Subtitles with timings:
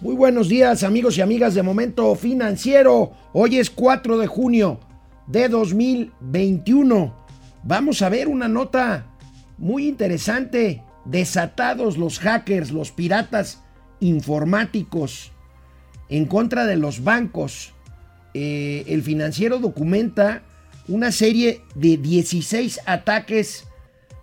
[0.00, 3.12] Muy buenos días amigos y amigas de Momento Financiero.
[3.32, 4.80] Hoy es 4 de junio
[5.28, 7.14] de 2021.
[7.62, 9.06] Vamos a ver una nota
[9.56, 10.82] muy interesante.
[11.04, 13.62] Desatados los hackers, los piratas
[14.00, 15.30] informáticos
[16.08, 17.72] en contra de los bancos.
[18.34, 20.42] Eh, el financiero documenta
[20.88, 23.64] una serie de 16 ataques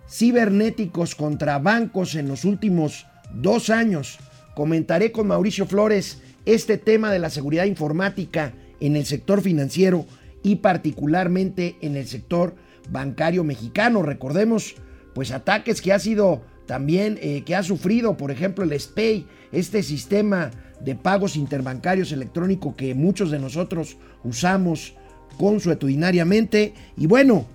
[0.06, 4.18] cibernéticos contra bancos en los últimos dos años.
[4.54, 10.06] Comentaré con Mauricio Flores este tema de la seguridad informática en el sector financiero
[10.42, 12.54] y particularmente en el sector
[12.90, 14.02] bancario mexicano.
[14.02, 14.74] Recordemos,
[15.14, 19.82] pues ataques que ha sido también, eh, que ha sufrido, por ejemplo, el SPAY, este
[19.82, 24.94] sistema de pagos interbancarios electrónico que muchos de nosotros usamos
[25.38, 26.74] consuetudinariamente.
[26.96, 27.46] Y bueno,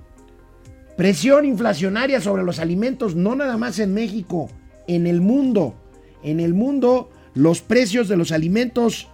[0.96, 4.50] presión inflacionaria sobre los alimentos, no nada más en México,
[4.88, 5.76] en el mundo.
[6.27, 9.08] En el mundo, los precios de los alimentos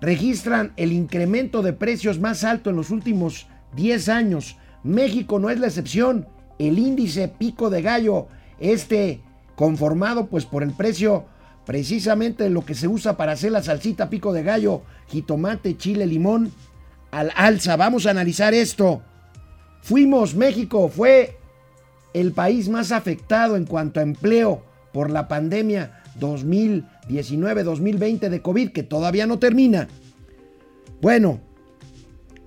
[0.00, 4.56] registran el incremento de precios más alto en los últimos 10 años.
[4.82, 6.26] México no es la excepción.
[6.58, 9.20] El índice pico de gallo, este
[9.56, 11.26] conformado pues por el precio
[11.66, 16.50] precisamente lo que se usa para hacer la salsita pico de gallo, jitomate, chile, limón,
[17.10, 17.76] al alza.
[17.76, 19.02] Vamos a analizar esto.
[19.82, 21.36] Fuimos, México fue
[22.14, 28.82] el país más afectado en cuanto a empleo por la pandemia 2019-2020 de COVID, que
[28.82, 29.88] todavía no termina.
[31.00, 31.40] Bueno,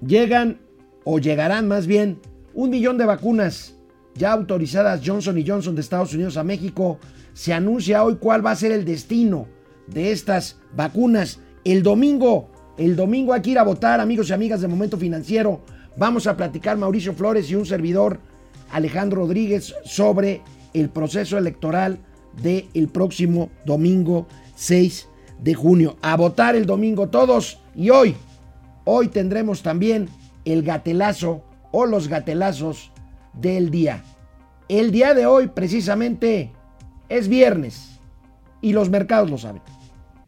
[0.06, 0.60] llegan
[1.04, 2.20] o llegarán más bien
[2.54, 3.76] un millón de vacunas
[4.16, 7.00] ya autorizadas Johnson Johnson de Estados Unidos a México.
[7.34, 9.48] Se anuncia hoy cuál va a ser el destino
[9.88, 11.40] de estas vacunas.
[11.64, 15.62] El domingo, el domingo hay que ir a votar, amigos y amigas de Momento Financiero.
[15.96, 18.20] Vamos a platicar Mauricio Flores y un servidor,
[18.72, 20.42] Alejandro Rodríguez, sobre
[20.74, 22.00] el proceso electoral
[22.42, 25.08] del próximo domingo 6
[25.42, 25.98] de junio.
[26.02, 27.60] A votar el domingo todos.
[27.76, 28.16] Y hoy,
[28.86, 30.10] hoy tendremos también
[30.46, 32.92] el gatelazo o los gatelazos
[33.34, 34.04] del día.
[34.68, 36.52] El día de hoy precisamente
[37.08, 38.00] es viernes
[38.62, 39.62] y los mercados lo saben.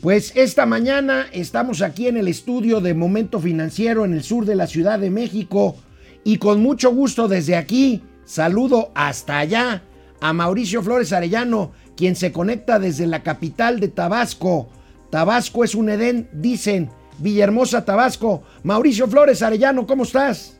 [0.00, 4.56] Pues esta mañana estamos aquí en el estudio de Momento Financiero en el sur de
[4.56, 5.76] la Ciudad de México
[6.24, 9.82] y con mucho gusto desde aquí saludo hasta allá
[10.22, 14.70] a Mauricio Flores Arellano, quien se conecta desde la capital de Tabasco.
[15.10, 16.88] Tabasco es un Edén, dicen.
[17.18, 18.42] Villahermosa, Tabasco.
[18.62, 20.59] Mauricio Flores Arellano, ¿cómo estás?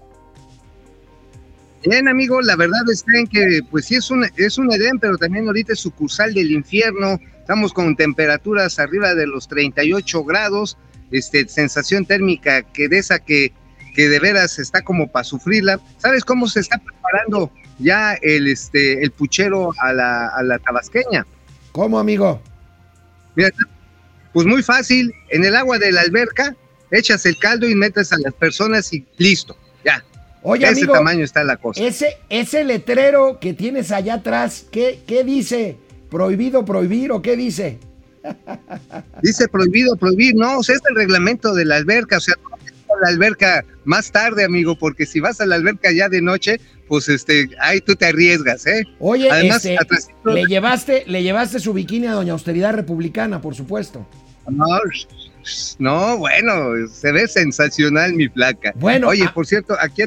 [1.85, 5.47] Bien, amigo, la verdad es que pues sí es un, es un Edén, pero también
[5.47, 7.19] ahorita es sucursal del infierno.
[7.39, 10.77] Estamos con temperaturas arriba de los 38 grados,
[11.11, 13.53] este, sensación térmica que de esa que,
[13.95, 15.81] que de veras está como para sufrirla.
[15.97, 21.27] ¿Sabes cómo se está preparando ya el, este, el puchero a la, a la tabasqueña?
[21.73, 22.43] ¿Cómo, amigo?
[23.37, 23.51] Mira,
[24.35, 26.55] pues muy fácil, en el agua de la alberca
[26.91, 30.05] echas el caldo y metes a las personas y listo, ya.
[30.43, 31.83] Oye, Ese amigo, tamaño está la cosa.
[31.83, 35.77] ese, ese letrero que tienes allá atrás, ¿qué, qué dice?
[36.11, 37.79] ¿Prohibido prohibir o qué dice?
[39.23, 42.51] Dice prohibido prohibir, no, o sea, es el reglamento de la alberca, o sea, no
[42.51, 46.21] vas a la alberca más tarde, amigo, porque si vas a la alberca ya de
[46.21, 48.85] noche, pues este, ahí tú te arriesgas, ¿eh?
[48.99, 49.79] Oye, Además, este,
[50.25, 54.07] le llevaste, le llevaste su bikini a Doña Austeridad Republicana, por supuesto.
[54.49, 54.67] No,
[55.79, 58.73] no, bueno, se ve sensacional mi placa.
[58.77, 60.03] Bueno, Oye, ah- por cierto, aquí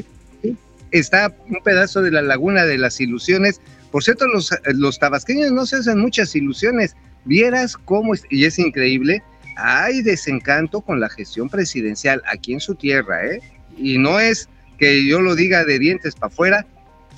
[0.98, 3.60] está un pedazo de la laguna de las ilusiones.
[3.90, 6.96] Por cierto, los, los tabasqueños no se hacen muchas ilusiones.
[7.24, 9.22] Vieras cómo, es- y es increíble,
[9.56, 13.40] hay desencanto con la gestión presidencial aquí en su tierra, ¿eh?
[13.78, 16.66] Y no es que yo lo diga de dientes para afuera,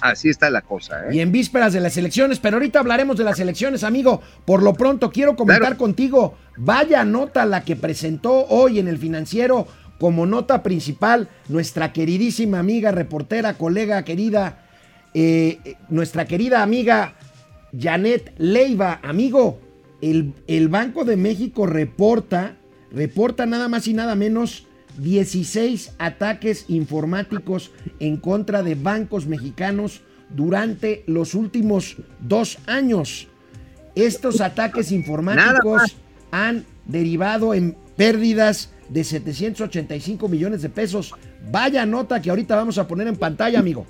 [0.02, 1.14] así está la cosa, ¿eh?
[1.16, 4.20] Y en vísperas de las elecciones, pero ahorita hablaremos de las elecciones, amigo.
[4.44, 5.78] Por lo pronto, quiero comentar Claro.
[5.78, 9.66] contigo, vaya nota la que presentó hoy en el financiero
[9.98, 14.66] como nota principal nuestra queridísima amiga, reportera, colega querida,
[15.14, 17.14] eh, eh, nuestra querida amiga
[17.78, 19.60] Janet Leiva, amigo.
[20.02, 22.56] El, el Banco de México reporta,
[22.92, 24.66] reporta nada más y nada menos
[24.98, 33.28] 16 ataques informáticos en contra de bancos mexicanos durante los últimos dos años.
[33.94, 35.96] Estos ataques informáticos
[36.30, 41.14] han derivado en pérdidas de 785 millones de pesos
[41.50, 43.86] Vaya nota que ahorita vamos a poner en pantalla, amigo.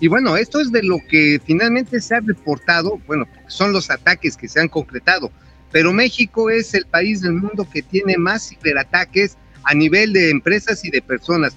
[0.00, 4.36] Y bueno, esto es de lo que finalmente se ha reportado, bueno, son los ataques
[4.36, 5.30] que se han concretado,
[5.72, 10.84] pero México es el país del mundo que tiene más ciberataques a nivel de empresas
[10.84, 11.56] y de personas.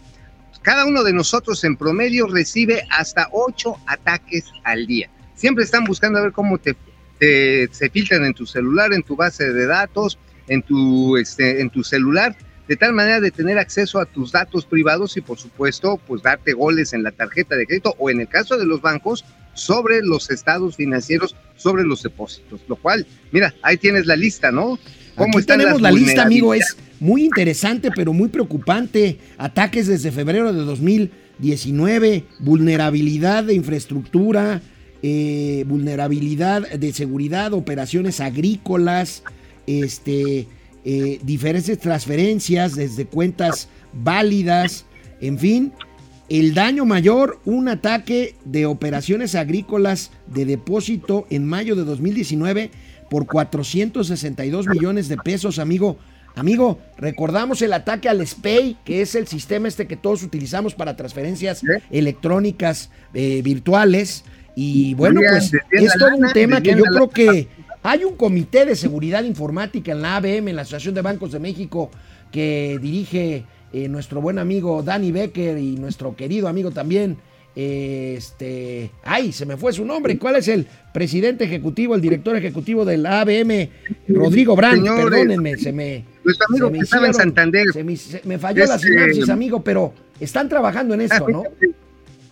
[0.62, 5.10] Cada uno de nosotros en promedio recibe hasta ocho ataques al día.
[5.36, 6.76] Siempre están buscando a ver cómo te,
[7.20, 11.84] se filtran en tu celular, en tu base de datos, en tu, este, en tu
[11.84, 12.36] celular,
[12.68, 16.54] de tal manera de tener acceso a tus datos privados y por supuesto, pues darte
[16.54, 20.32] goles en la tarjeta de crédito o en el caso de los bancos, sobre los
[20.32, 22.62] estados financieros, sobre los depósitos.
[22.68, 24.80] Lo cual, mira, ahí tienes la lista, ¿no?
[25.16, 29.20] ¿Cómo Aquí tenemos la lista, amigo, es muy interesante, pero muy preocupante.
[29.38, 34.62] Ataques desde febrero de 2019, vulnerabilidad de infraestructura,
[35.04, 39.24] eh, vulnerabilidad de seguridad, operaciones agrícolas,
[39.68, 40.48] este,
[40.86, 44.86] eh, diferentes transferencias desde cuentas válidas,
[45.22, 45.74] en fin.
[46.30, 52.72] El daño mayor, un ataque de operaciones agrícolas de depósito en mayo de 2019
[53.10, 55.98] por 462 millones de pesos, amigo.
[56.36, 60.96] Amigo, recordamos el ataque al SPAY, que es el sistema este que todos utilizamos para
[60.96, 61.62] transferencias
[61.92, 64.24] electrónicas eh, virtuales.
[64.56, 67.48] Y bueno, pues es todo un tema que yo creo que
[67.84, 71.40] hay un comité de seguridad informática en la ABM, en la Asociación de Bancos de
[71.40, 71.92] México,
[72.32, 77.18] que dirige eh, nuestro buen amigo Danny Becker y nuestro querido amigo también,
[77.56, 80.18] este, ay, se me fue su nombre.
[80.18, 83.70] ¿Cuál es el presidente ejecutivo, el director ejecutivo del ABM?
[84.08, 86.06] Rodrigo Brandt, perdónenme, se me.
[86.24, 87.66] Nuestro amigo que estaba en Santander.
[88.24, 91.44] me, falló la sinapsis, amigo, pero están trabajando en esto, ¿no?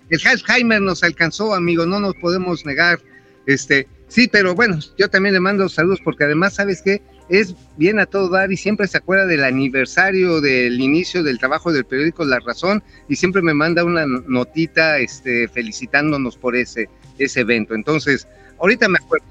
[0.10, 3.00] El Alzheimer nos alcanzó, amigo, no nos podemos negar.
[3.46, 7.02] Este, sí, pero bueno, yo también le mando saludos porque además, ¿sabes qué?
[7.32, 11.72] es bien a todo dar y siempre se acuerda del aniversario del inicio del trabajo
[11.72, 17.40] del periódico La Razón y siempre me manda una notita este, felicitándonos por ese, ese
[17.40, 17.74] evento.
[17.74, 18.28] Entonces,
[18.60, 19.26] ahorita me acuerdo.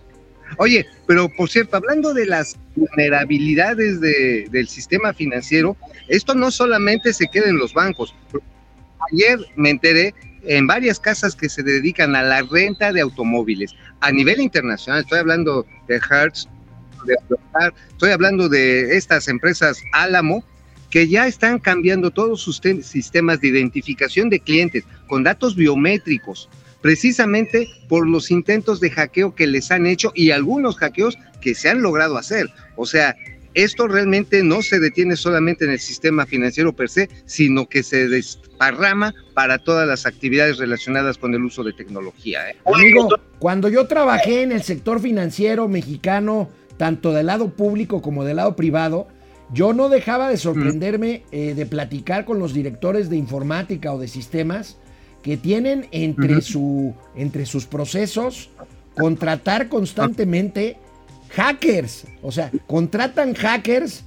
[0.57, 5.77] Oye, pero por cierto, hablando de las vulnerabilidades del sistema financiero,
[6.09, 8.15] esto no solamente se queda en los bancos.
[9.13, 14.11] Ayer me enteré en varias casas que se dedican a la renta de automóviles a
[14.13, 16.49] nivel internacional, estoy hablando de Hertz,
[17.93, 20.45] Estoy hablando de estas empresas Álamo,
[20.91, 26.49] que ya están cambiando todos sus sistemas de identificación de clientes con datos biométricos,
[26.81, 31.69] precisamente por los intentos de hackeo que les han hecho y algunos hackeos que se
[31.69, 32.49] han logrado hacer.
[32.77, 33.15] O sea,
[33.55, 38.09] esto realmente no se detiene solamente en el sistema financiero per se, sino que se
[38.09, 42.51] desparrama para todas las actividades relacionadas con el uso de tecnología.
[42.51, 42.57] ¿eh?
[42.65, 43.09] Amigo,
[43.39, 48.57] cuando yo trabajé en el sector financiero mexicano, tanto del lado público como del lado
[48.57, 49.09] privado,
[49.53, 54.07] yo no dejaba de sorprenderme eh, de platicar con los directores de informática o de
[54.07, 54.79] sistemas
[55.23, 58.49] que tienen entre, su, entre sus procesos
[58.97, 60.77] contratar constantemente
[61.31, 62.05] hackers.
[62.23, 64.05] O sea, contratan hackers,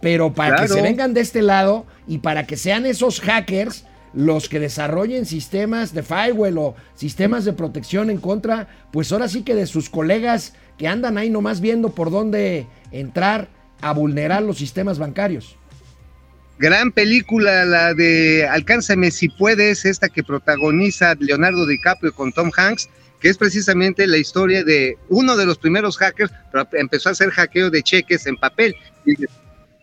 [0.00, 3.84] pero para que se vengan de este lado y para que sean esos hackers
[4.14, 9.42] los que desarrollen sistemas de firewall o sistemas de protección en contra, pues ahora sí
[9.42, 13.48] que de sus colegas que andan ahí nomás viendo por dónde entrar
[13.80, 15.56] a vulnerar los sistemas bancarios.
[16.58, 22.88] Gran película, la de Alcánzame si puedes, esta que protagoniza Leonardo DiCaprio con Tom Hanks,
[23.22, 27.30] que es precisamente la historia de uno de los primeros hackers, pero empezó a hacer
[27.30, 28.74] hackeo de cheques en papel.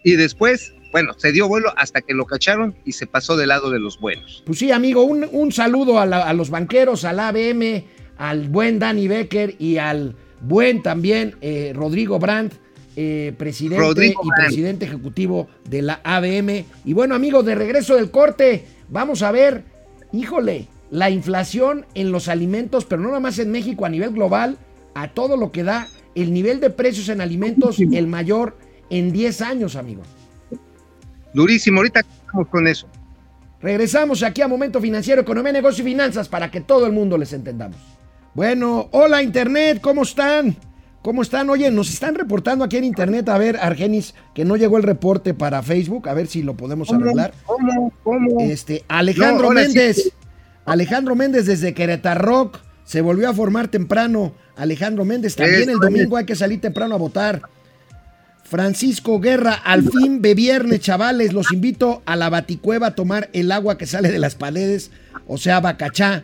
[0.03, 3.71] Y, después, bueno, se dio vuelo hasta que lo cacharon y se pasó del lado
[3.71, 4.43] de los buenos.
[4.45, 7.85] Pues sí, amigo, un, saludo a, a los banqueros, al ABM,
[8.17, 12.53] al buen Danny Becker y al Buen también eh, Rodrigo Brandt,
[12.95, 16.65] eh, presidente y presidente ejecutivo de la ABM.
[16.85, 19.63] Y bueno, amigos, de regreso del corte, vamos a ver,
[20.13, 24.57] híjole, la inflación en los alimentos, pero no nada más en México, a nivel global,
[24.95, 28.57] a todo lo que da el nivel de precios en alimentos, el mayor
[28.89, 30.01] en 10 años, amigo.
[31.33, 32.87] Durísimo, ahorita estamos con eso.
[33.61, 37.33] Regresamos aquí a Momento Financiero, Economía, Negocio y Finanzas para que todo el mundo les
[37.33, 37.77] entendamos.
[38.33, 40.55] Bueno, hola Internet, ¿cómo están?
[41.01, 41.49] ¿Cómo están?
[41.49, 45.33] Oye, nos están reportando aquí en Internet, a ver, Argenis, que no llegó el reporte
[45.33, 47.33] para Facebook, a ver si lo podemos arreglar.
[47.45, 47.93] ¿Cómo?
[48.03, 48.41] ¿Cómo?
[48.41, 50.11] Este, Alejandro Méndez,
[50.69, 52.51] Alejandro Méndez desde Querétaro
[52.85, 54.33] se volvió a formar temprano.
[54.55, 57.41] Alejandro Méndez, también el domingo hay que salir temprano a votar.
[58.43, 63.51] Francisco Guerra, al fin de viernes, chavales, los invito a la baticueva a tomar el
[63.51, 64.89] agua que sale de las paredes,
[65.27, 66.23] o sea, Bacachá.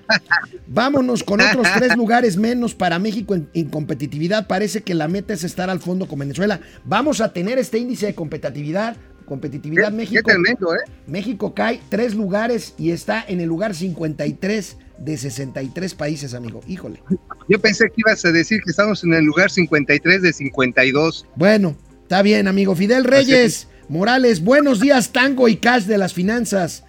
[0.66, 4.48] Vámonos con otros tres lugares menos para México en, competitividad.
[4.48, 6.60] Parece que la meta es estar al fondo con Venezuela.
[6.84, 10.22] Vamos a tener este índice de competitividad Competitividad Qué- México.
[10.26, 10.80] Qué tremendo, ¿eh?
[11.08, 16.62] México cae tres lugares y está en el lugar 53 de 63 países, amigo.
[16.68, 17.02] Híjole.
[17.50, 21.26] Yo pensé que ibas a decir que estamos en el lugar 53 de 52.
[21.36, 22.76] Bueno, está bien, amigo.
[22.76, 26.85] Fidel Reyes Morales, buenos días, Tango y Cash de las finanzas.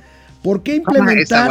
[0.46, 1.50] ¿Por qué Ah, implementar?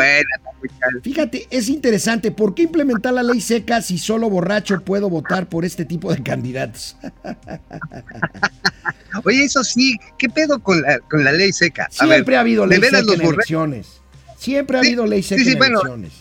[1.03, 2.31] Fíjate, es interesante.
[2.31, 6.23] ¿Por qué implementar la ley seca si solo borracho puedo votar por este tipo de
[6.23, 6.95] candidatos?
[9.25, 11.89] Oye, eso sí, ¿qué pedo con la, con la ley seca?
[11.99, 14.01] A ver, Siempre ha habido ¿de ley seca en elecciones.
[14.37, 15.79] Siempre ha Sí, habido ley sí, seca sí, en bueno.
[15.81, 16.13] elecciones.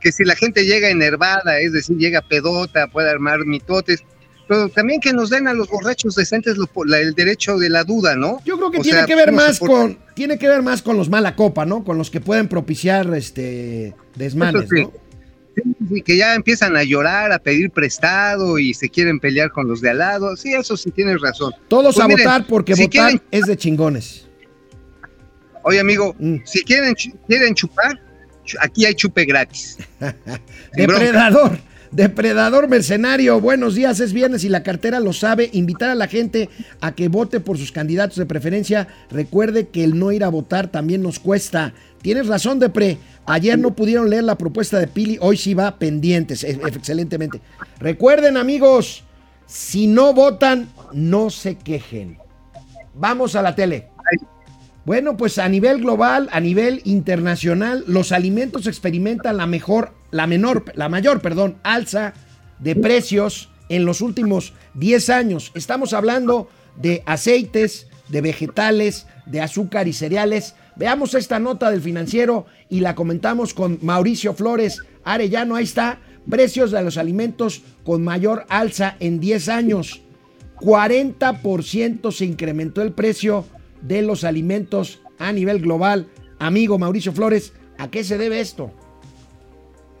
[0.00, 4.04] que si la gente llega enervada, es decir, llega pedota, puede armar mitotes,
[4.48, 7.84] pero también que nos den a los borrachos decentes lo- la- el derecho de la
[7.84, 8.40] duda, ¿no?
[8.44, 10.96] Yo creo que O tiene sea, que ver más con tiene que ver más con
[10.96, 11.84] los mala copa, ¿no?
[11.84, 14.82] Con los que pueden propiciar este desmanes, sí.
[14.82, 14.92] ¿no?
[15.88, 19.80] Sí, que ya empiezan a llorar, a pedir prestado y se quieren pelear con los
[19.80, 20.36] de al lado.
[20.36, 21.52] Sí, eso sí tienes razón.
[21.66, 24.26] Todos Pues a miren, votar porque si votar quieren- es de chingones.
[25.64, 26.36] Oye, amigo, Mm.
[26.44, 26.94] si quieren,
[27.26, 28.00] quieren chupar,
[28.44, 29.78] chu- aquí hay chupe gratis.
[30.74, 31.58] Depredador,
[31.90, 35.50] depredador mercenario, buenos días, es viernes y la cartera lo sabe.
[35.52, 36.48] Invitar a la gente
[36.80, 38.88] a que vote por sus candidatos de preferencia.
[39.10, 41.72] Recuerde que el no ir a votar también nos cuesta.
[42.02, 42.98] Tienes razón, Depre.
[43.26, 47.40] Ayer no pudieron leer la propuesta de Pili, hoy sí va pendientes, excelentemente.
[47.78, 49.04] Recuerden, amigos,
[49.46, 52.18] si no votan, no se quejen.
[52.94, 53.88] Vamos a la tele.
[54.86, 60.64] Bueno, pues a nivel global, a nivel internacional, los alimentos experimentan la mejor, la menor,
[60.74, 62.14] la mayor, perdón, alza
[62.58, 65.52] de precios en los últimos 10 años.
[65.54, 70.54] Estamos hablando de aceites, de vegetales, de azúcar y cereales.
[70.76, 75.56] Veamos esta nota del financiero y la comentamos con Mauricio Flores Arellano.
[75.56, 80.02] Ahí está, precios de los alimentos con mayor alza en 10 años.
[80.56, 83.44] 40% se incrementó el precio
[83.82, 86.08] de los alimentos a nivel global.
[86.38, 88.72] Amigo Mauricio Flores, ¿a qué se debe esto?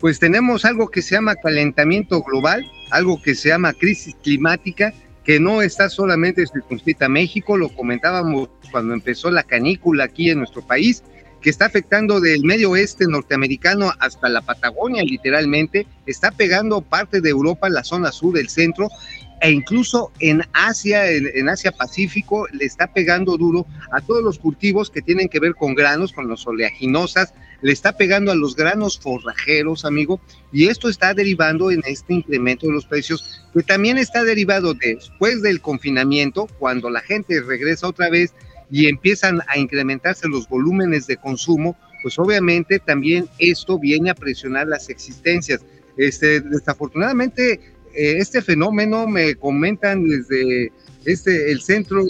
[0.00, 5.40] Pues tenemos algo que se llama calentamiento global, algo que se llama crisis climática, que
[5.40, 10.62] no está solamente circunscrita a México, lo comentábamos cuando empezó la canícula aquí en nuestro
[10.62, 11.02] país,
[11.40, 17.30] que está afectando del medio oeste norteamericano hasta la Patagonia, literalmente, está pegando parte de
[17.30, 18.88] Europa, la zona sur, el centro,
[19.40, 24.38] e incluso en Asia, en, en, Asia Pacífico, le está pegando duro a todos los
[24.38, 28.54] cultivos que tienen que ver con granos, con los oleaginosas, le está pegando a los
[28.54, 30.20] granos forrajeros, amigo,
[30.52, 35.42] y esto está derivando en este incremento de los precios, que también está derivado después
[35.42, 38.32] del confinamiento, cuando la gente regresa otra vez
[38.70, 44.68] y empiezan a incrementarse los volúmenes de consumo, pues obviamente también esto viene a presionar
[44.68, 45.60] las existencias.
[45.96, 47.60] Este, desafortunadamente,
[47.94, 50.70] este fenómeno me comentan desde
[51.04, 52.04] este el centro,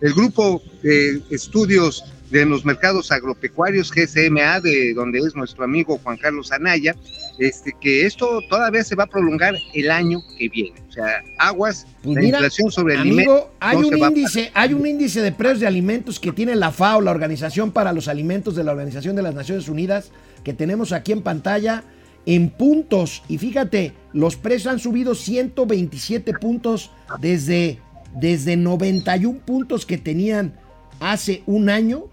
[0.00, 6.16] el grupo de estudios de los mercados agropecuarios GSMA, de donde es nuestro amigo Juan
[6.16, 6.94] Carlos Anaya,
[7.38, 10.82] este, que esto todavía se va a prolongar el año que viene.
[10.88, 14.74] O sea, aguas, pues la mira, inflación sobre el amigo, hay no un índice, hay
[14.74, 18.56] un índice de precios de alimentos que tiene la FAO, la Organización para los Alimentos
[18.56, 20.10] de la Organización de las Naciones Unidas,
[20.44, 21.84] que tenemos aquí en pantalla
[22.26, 23.22] en puntos.
[23.28, 27.78] Y fíjate, los precios han subido 127 puntos desde,
[28.14, 30.52] desde 91 puntos que tenían
[31.00, 32.04] hace un año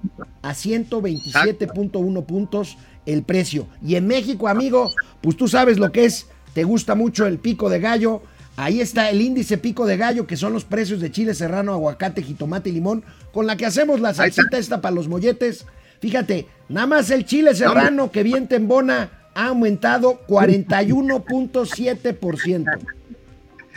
[0.41, 3.67] a 127.1 puntos el precio.
[3.83, 7.69] Y en México, amigo, pues tú sabes lo que es, te gusta mucho el pico
[7.69, 8.21] de gallo.
[8.57, 12.23] Ahí está el índice pico de gallo, que son los precios de chile serrano, aguacate,
[12.23, 15.65] jitomate y limón, con la que hacemos la salsita esta para los molletes.
[15.99, 22.79] Fíjate, nada más el chile serrano que bien te embona ha aumentado 41.7%.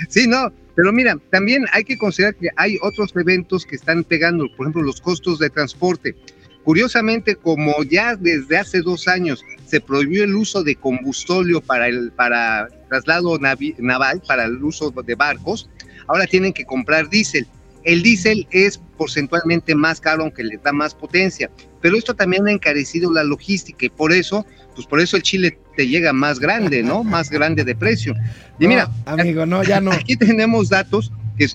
[0.08, 4.46] Sí, no, pero mira, también hay que considerar que hay otros eventos que están pegando,
[4.56, 6.14] por ejemplo, los costos de transporte.
[6.62, 12.12] Curiosamente, como ya desde hace dos años se prohibió el uso de combustóleo para el
[12.12, 15.68] para traslado naval, para el uso de barcos,
[16.06, 17.48] ahora tienen que comprar diésel.
[17.82, 22.52] El diésel es porcentualmente más caro, aunque le da más potencia, pero esto también ha
[22.52, 26.82] encarecido la logística y por eso, pues por eso el chile te llega más grande,
[26.82, 27.04] ¿no?
[27.14, 28.16] Más grande de precio.
[28.58, 29.92] Y no, mira, amigo, no, ya no.
[29.92, 31.46] Aquí tenemos datos que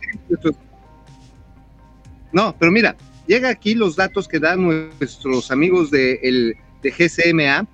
[2.32, 2.96] no, pero mira,
[3.28, 7.68] llega aquí los datos que dan nuestros amigos de, el, de GCMA.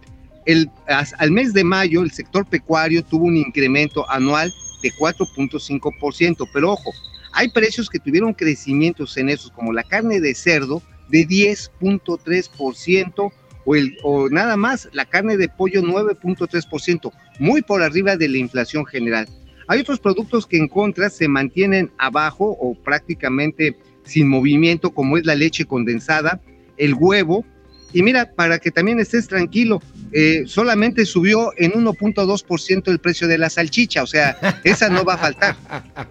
[0.48, 4.52] El, al mes de mayo, el sector pecuario tuvo un incremento anual
[4.82, 6.92] de 4.5%, pero ojo,
[7.32, 13.32] hay precios que tuvieron crecimientos en esos, como la carne de cerdo de 10.3%,
[13.66, 18.38] o, el, o nada más la carne de pollo 9.3%, muy por arriba de la
[18.38, 19.28] inflación general.
[19.68, 25.26] Hay otros productos que en contra se mantienen abajo o prácticamente sin movimiento, como es
[25.26, 26.42] la leche condensada,
[26.78, 27.46] el huevo.
[27.94, 33.38] Y mira, para que también estés tranquilo, eh, solamente subió en 1.2% el precio de
[33.38, 35.56] la salchicha, o sea, esa no va a faltar.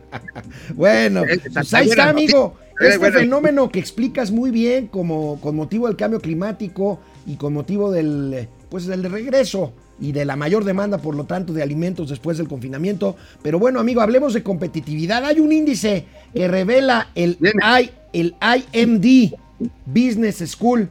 [0.75, 2.57] bueno, pues ahí está, amigo.
[2.81, 7.93] Este fenómeno que explicas muy bien como con motivo del cambio climático y con motivo
[7.93, 12.39] del pues del regreso y de la mayor demanda, por lo tanto, de alimentos después
[12.39, 13.17] del confinamiento.
[13.43, 15.25] Pero bueno, amigo, hablemos de competitividad.
[15.25, 19.35] Hay un índice que revela el, I, el IMD
[19.87, 20.89] Business School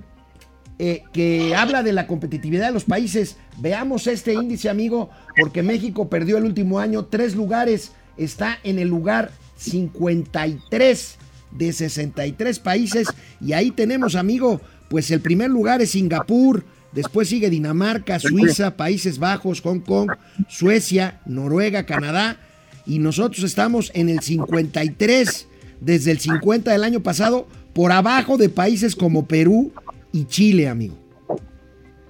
[0.80, 3.38] eh, que habla de la competitividad de los países.
[3.58, 7.94] Veamos este índice, amigo, porque México perdió el último año tres lugares.
[8.16, 11.18] Está en el lugar 53
[11.52, 13.08] de 63 países.
[13.42, 16.64] Y ahí tenemos, amigo, pues el primer lugar es Singapur.
[16.92, 20.12] Después sigue Dinamarca, Suiza, Países Bajos, Hong Kong,
[20.48, 22.38] Suecia, Noruega, Canadá.
[22.86, 25.48] Y nosotros estamos en el 53
[25.82, 29.72] desde el 50 del año pasado, por abajo de países como Perú,
[30.12, 30.98] y Chile, amigo?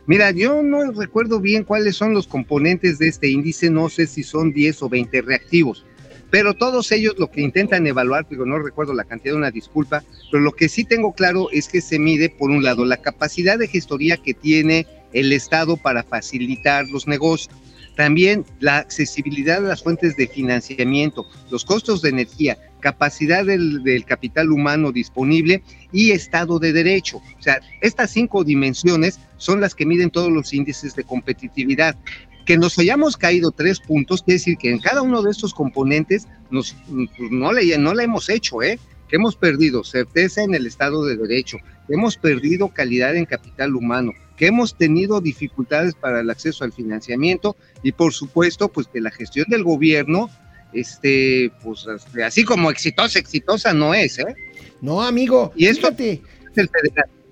[0.05, 4.23] Mira, yo no recuerdo bien cuáles son los componentes de este índice, no sé si
[4.23, 5.85] son 10 o 20 reactivos,
[6.29, 10.43] pero todos ellos lo que intentan evaluar, digo, no recuerdo la cantidad, una disculpa, pero
[10.43, 13.67] lo que sí tengo claro es que se mide, por un lado, la capacidad de
[13.67, 17.55] gestoría que tiene el Estado para facilitar los negocios,
[17.95, 24.51] también la accesibilidad a las fuentes de financiamiento, los costos de energía, capacidad del, capital
[24.51, 27.17] humano disponible y estado de derecho.
[27.17, 31.95] O sea, estas cinco dimensiones son las que miden todos los índices de competitividad.
[32.47, 36.27] Que nos hayamos caído tres puntos, quiere decir que en cada uno de estos componentes
[36.49, 38.79] nos, pues, no, le, no la hemos hecho, ¿eh?
[39.07, 43.75] que hemos perdido certeza en el Estado de Derecho, que hemos perdido calidad en capital
[43.75, 49.01] humano, que hemos tenido dificultades para el acceso al financiamiento y por supuesto, pues que
[49.01, 50.29] la gestión del gobierno
[50.73, 51.85] este, pues
[52.25, 54.35] así como exitosa, exitosa no es, ¿eh?
[54.81, 55.51] No, amigo.
[55.55, 55.89] Y esto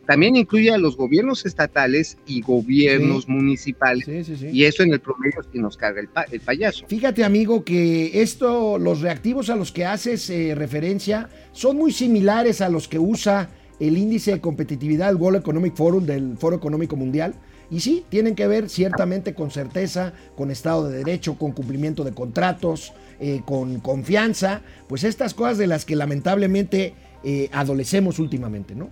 [0.06, 4.08] también incluye a los gobiernos estatales y gobiernos municipales.
[4.08, 6.86] y eso en el promedio es que nos carga el, payaso.
[6.88, 12.62] Fíjate, amigo, que esto, los reactivos a los que haces eh, referencia son muy similares
[12.62, 16.96] a los que usa el índice de competitividad del World Economic Forum, del Foro Económico
[16.96, 17.34] Mundial.
[17.72, 22.14] Y sí, tienen que ver ciertamente con certeza, con Estado de Derecho, con cumplimiento de
[22.14, 28.92] contratos, eh, con confianza, pues estas cosas de las que lamentablemente eh, adolecemos últimamente, ¿no?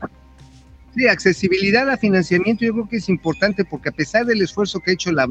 [0.95, 4.91] Sí, accesibilidad a financiamiento yo creo que es importante porque a pesar del esfuerzo que
[4.91, 5.27] ha hecho la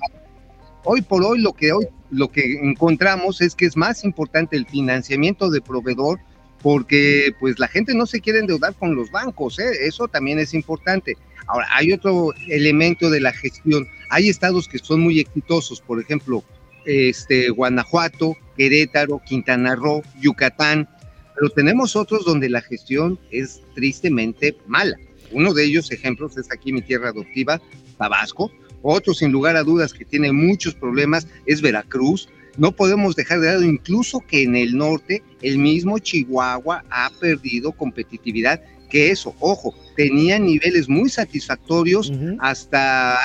[0.85, 4.67] hoy por hoy lo que hoy lo que encontramos es que es más importante el
[4.67, 6.19] financiamiento de proveedor
[6.63, 9.87] porque pues la gente no se quiere endeudar con los bancos, ¿eh?
[9.87, 11.17] eso también es importante.
[11.49, 13.89] Ahora, hay otro elemento de la gestión.
[14.11, 16.45] Hay estados que son muy exitosos, por ejemplo,
[16.87, 20.89] este, Guanajuato, Querétaro, Quintana Roo, Yucatán,
[21.35, 24.97] pero tenemos otros donde la gestión es tristemente mala.
[25.33, 27.61] Uno de ellos, ejemplos, es aquí mi tierra adoptiva,
[27.99, 28.51] Tabasco.
[28.83, 32.29] Otro, sin lugar a dudas, que tiene muchos problemas es Veracruz.
[32.57, 37.73] No podemos dejar de lado incluso que en el norte el mismo Chihuahua ha perdido
[37.73, 43.19] competitividad, que eso, ojo, tenía niveles muy satisfactorios hasta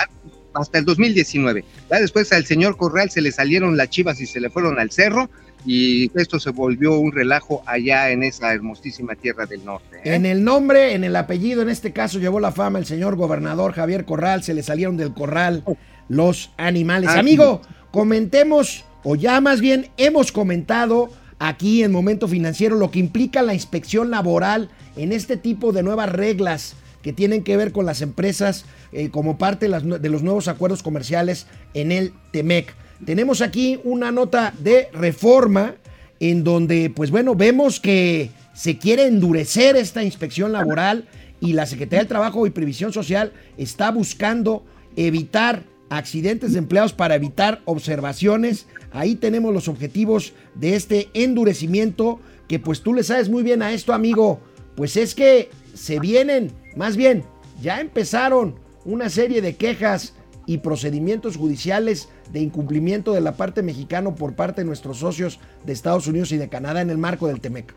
[0.54, 1.64] hasta el 2019.
[1.90, 4.92] Ya después al señor Corral se le salieron las chivas y se le fueron al
[4.92, 5.30] cerro
[5.66, 9.98] y esto se volvió un relajo allá en esa hermosísima tierra del norte.
[9.98, 10.16] ¿eh?
[10.16, 13.74] En el nombre, en el apellido, en este caso llevó la fama el señor gobernador
[13.74, 15.64] Javier Corral, se le salieron del corral
[16.10, 17.10] los animales.
[17.12, 23.00] Ah, Amigo, comentemos, o ya más bien hemos comentado aquí en Momento Financiero lo que
[23.00, 27.86] implica la inspección laboral en este tipo de nuevas reglas que tienen que ver con
[27.86, 32.74] las empresas eh, como parte de, los nuevos acuerdos comerciales en el TEMEC.
[33.06, 35.76] Tenemos aquí una nota de reforma
[36.20, 41.08] en donde, pues bueno, vemos que se quiere endurecer esta inspección laboral
[41.40, 47.16] y la Secretaría del Trabajo y Previsión Social está buscando evitar accidentes de empleados para
[47.16, 48.66] evitar observaciones.
[48.92, 53.72] Ahí tenemos los objetivos de este endurecimiento que pues tú le sabes muy bien a
[53.72, 54.40] esto, amigo.
[54.76, 57.24] Pues es que se vienen, más bien,
[57.62, 58.56] ya empezaron
[58.86, 60.14] una serie de quejas
[60.48, 65.74] y procedimientos judiciales de incumplimiento de la parte mexicana por parte de nuestros socios de
[65.74, 67.76] Estados Unidos y de Canadá en el marco del TEMEC.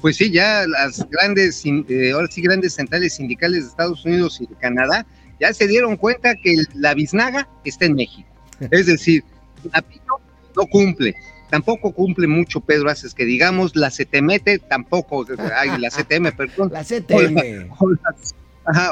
[0.00, 4.46] Pues sí, ya las grandes, eh, ahora sí grandes centrales sindicales de Estados Unidos y
[4.46, 5.06] de Canadá
[5.40, 8.28] ya se dieron cuenta que la biznaga está en México.
[8.70, 9.24] Es decir,
[10.54, 11.14] no cumple,
[11.48, 15.24] tampoco cumple mucho Pedro Haces que digamos, la CTMT tampoco,
[15.56, 16.70] ay, la CTM, perdón.
[16.72, 17.70] La CTM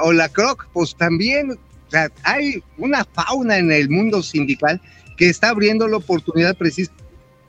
[0.02, 4.80] o la Croc, pues también o sea, hay una fauna en el mundo sindical
[5.16, 6.92] que está abriendo la oportunidad precisa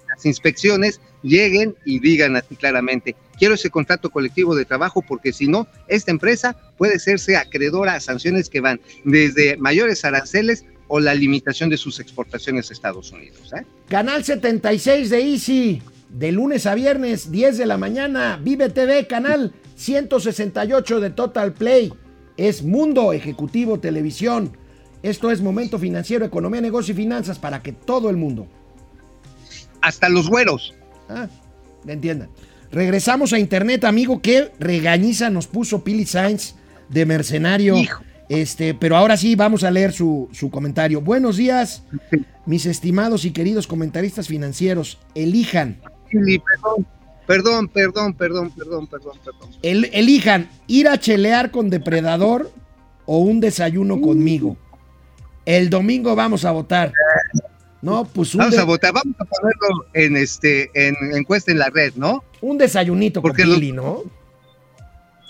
[0.10, 5.47] las inspecciones lleguen y digan así claramente, quiero ese contrato colectivo de trabajo porque si
[5.47, 11.13] no, esta empresa puede serse acreedora a sanciones que van desde mayores aranceles o la
[11.13, 13.52] limitación de sus exportaciones a Estados Unidos.
[13.54, 13.65] ¿eh?
[13.89, 18.39] Canal 76 de Easy, de lunes a viernes, 10 de la mañana.
[18.41, 21.91] Vive TV, canal 168 de Total Play.
[22.38, 24.56] Es Mundo Ejecutivo Televisión.
[25.04, 28.47] Esto es Momento Financiero, Economía, Negocio y Finanzas para que todo el mundo.
[29.82, 30.73] Hasta los güeros.
[31.10, 31.28] Ah,
[31.84, 32.30] me entiendan.
[32.71, 34.21] Regresamos a internet, amigo.
[34.21, 36.56] Qué regañiza nos puso Pili Sainz
[36.89, 37.78] de mercenario.
[37.78, 38.04] Hijo.
[38.30, 41.00] Este, pero ahora sí vamos a leer su, su comentario.
[41.02, 41.84] Buenos días,
[42.45, 45.00] mis estimados y queridos comentaristas financieros.
[45.15, 45.78] Elijan,
[46.10, 46.86] Pili, Perdón,
[47.27, 49.49] perdón, perdón, perdón, perdón, perdón, perdón.
[49.61, 52.51] el- elijan ir a chelear con depredador
[53.05, 54.57] o un desayuno conmigo.
[55.45, 56.91] El domingo vamos a votar.
[57.81, 61.69] No, pues un, Vamos a votar, vamos a ponerlo en este en encuesta en la
[61.69, 62.23] red, ¿no?
[62.41, 64.01] un desayunito con Porque los- Pili, ¿no?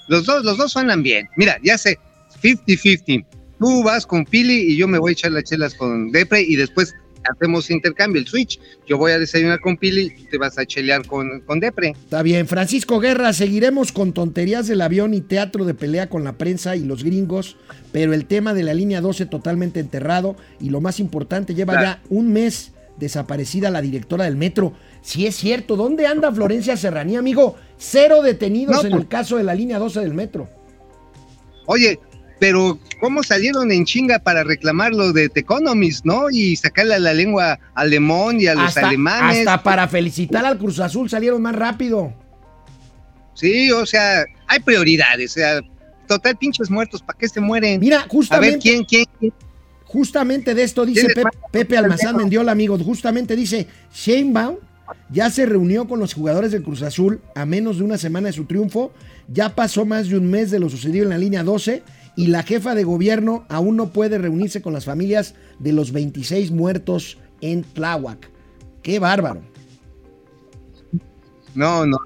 [0.08, 1.28] Los dos, los dos suenan bien.
[1.36, 2.00] Mira, ya sé,
[2.42, 3.26] 50-50.
[3.60, 6.56] Tú vas con Pili y yo me voy a echar las chelas con Depre y
[6.56, 6.94] después
[7.32, 8.60] hacemos intercambio, el switch.
[8.88, 11.90] Yo voy a desayunar con Pili y tú te vas a chelear con, con Depre.
[11.92, 16.34] Está bien, Francisco Guerra, seguiremos con tonterías del avión y teatro de pelea con la
[16.38, 17.58] prensa y los gringos,
[17.92, 21.88] pero el tema de la línea 12 totalmente enterrado y lo más importante, lleva Claro.
[21.88, 24.74] ya un mes desaparecida la directora del metro.
[25.02, 27.56] Si es cierto, ¿dónde anda Florencia Serranía, amigo?
[27.78, 30.50] Cero detenidos No, en pues- el caso de la línea 12 del metro.
[31.66, 32.00] Oye,
[32.40, 36.30] pero ¿cómo salieron en chinga para reclamar lo de The Economist, no?
[36.30, 39.40] Y sacarle a la lengua alemán y a los Hasta, alemanes.
[39.40, 42.14] hasta para felicitar al Cruz Azul salieron más rápido.
[43.34, 45.32] Sí, o sea, hay prioridades.
[45.32, 45.62] O sea,
[46.08, 47.80] total, pinches muertos, ¿para qué se mueren?
[47.80, 49.06] Mira, a ver, justamente, ¿quién, quién?
[49.20, 49.34] quién?
[49.88, 52.18] justamente de esto dice ¿Quién Pepe, Pepe Almazán?
[52.18, 52.78] Mendiola, amigo.
[52.78, 54.58] Justamente dice, Sheinbaum
[55.10, 58.34] ya se reunió con los jugadores del Cruz Azul a menos de una semana de
[58.34, 58.92] su triunfo.
[59.28, 61.84] Ya pasó más de un mes de lo sucedido en la línea 12
[62.18, 66.52] y la jefa de gobierno aún no puede reunirse con las familias de los 26
[66.52, 68.30] muertos en Tláhuac.
[68.82, 69.42] Qué bárbaro.
[71.54, 71.98] No, no.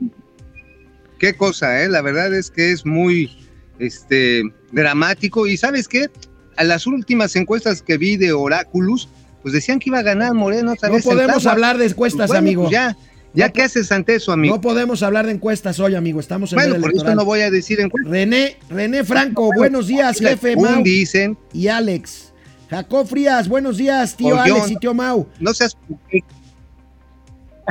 [1.18, 1.90] Qué cosa, ¿eh?
[1.90, 3.32] La verdad es que es muy
[3.80, 4.44] este,
[4.74, 5.48] dramático.
[5.48, 6.10] Y ¿sabes qué?
[6.58, 9.08] A las últimas encuestas que vi de Oráculos,
[9.42, 12.40] pues decían que iba a ganar Moreno otra No vez podemos hablar de encuestas, Bueno,
[12.40, 12.64] amigo.
[12.64, 12.98] pues ya,
[13.34, 14.56] ya No qué haces ante eso, amigo.
[14.56, 16.20] No podemos hablar de encuestas hoy, amigo.
[16.20, 17.16] Estamos en bueno, por eso electoral.
[17.16, 18.12] no voy a decir encuestas.
[18.12, 22.34] René, René Franco, buenos días, jefe Mau dicen, y Alex.
[22.70, 25.28] Jacob Frías, buenos días, tío Alex y tío Mau.
[25.40, 25.76] no seas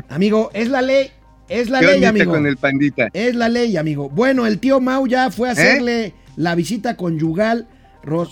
[0.09, 1.11] Amigo, es la ley,
[1.49, 2.33] es la ¿Qué ley, ondita amigo.
[2.33, 3.09] con el pandita.
[3.13, 4.09] Es la ley, amigo.
[4.09, 7.67] Bueno, el tío Mau ya fue a hacerle la visita conyugal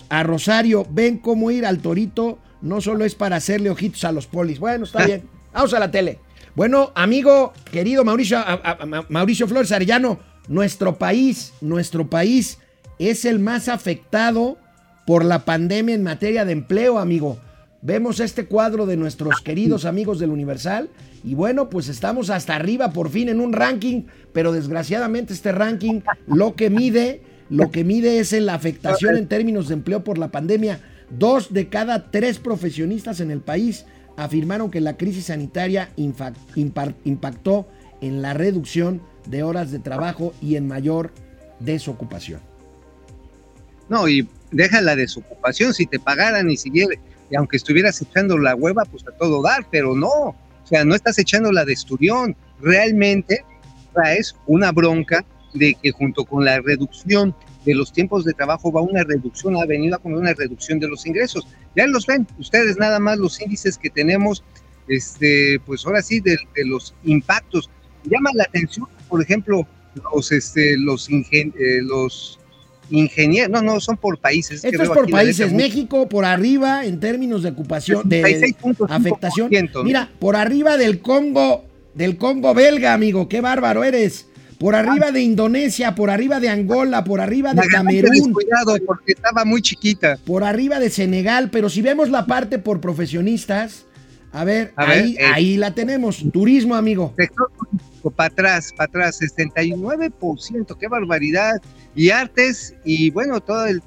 [0.09, 0.87] a Rosario.
[0.91, 4.59] Ven cómo ir al torito no solo es para hacerle ojitos a los polis.
[4.59, 5.25] Bueno, está bien.
[5.53, 6.19] Vamos a la tele.
[6.59, 10.18] Bueno, amigo, querido Mauricio, a- Mauricio Flores Arellano,
[10.49, 12.59] nuestro país, nuestro país
[12.99, 14.59] es el más afectado
[15.07, 17.38] por la pandemia en materia de empleo, amigo.
[17.81, 20.90] Vemos este cuadro de nuestros queridos amigos del Universal
[21.23, 26.01] y bueno, pues estamos hasta arriba por fin en un ranking, pero desgraciadamente este ranking
[26.27, 30.33] lo que mide, lo que mide es la afectación en términos de empleo por la
[30.33, 30.81] pandemia.
[31.09, 33.87] Dos de cada tres profesionistas en el país
[34.18, 37.68] afirmaron que la crisis sanitaria impactó
[38.00, 41.12] en la reducción de horas de trabajo y en mayor
[41.61, 42.40] desocupación.
[43.88, 46.94] No, y deja la desocupación, si te pagaran y siguiera,
[47.31, 50.96] y aunque estuvieras echando la hueva, pues a todo dar, pero no, o sea, no
[50.96, 53.44] estás echando la de esturión, realmente
[53.94, 58.81] traes una bronca de que junto con la reducción de los tiempos de trabajo va
[58.81, 61.47] una reducción, ha venido con una reducción de los ingresos.
[61.77, 64.42] Ya los ven, ustedes nada más los índices que tenemos,
[64.88, 67.68] este, pues ahora sí, de, de los impactos.
[68.05, 69.66] Llama la atención, por ejemplo,
[70.14, 72.38] los, este, los, ingen- eh, los
[72.90, 74.62] ingenieros, no, no, son por países.
[74.62, 75.53] que Esto es por países.
[75.53, 79.51] México por arriba en términos de ocupación, de 66.5%, afectación.
[79.75, 79.85] ¿no?
[79.85, 83.29] Mira, por arriba del Congo, del Congo belga, amigo.
[83.29, 84.28] Qué bárbaro eres.
[84.59, 88.35] Por arriba de Indonesia, por arriba de Angola, por arriba de Camerún,
[88.85, 90.18] porque estaba muy chiquita.
[90.27, 91.51] por arriba de Senegal.
[91.51, 93.87] Pero si vemos la parte por profesionistas,
[94.33, 95.25] a ver, A ver, ahí, eh.
[95.33, 96.25] ahí la tenemos.
[96.33, 97.14] Turismo, amigo.
[97.16, 101.62] Sector turístico, para atrás, para atrás, 69%, qué barbaridad.
[101.94, 103.81] Y artes, y bueno, todo el,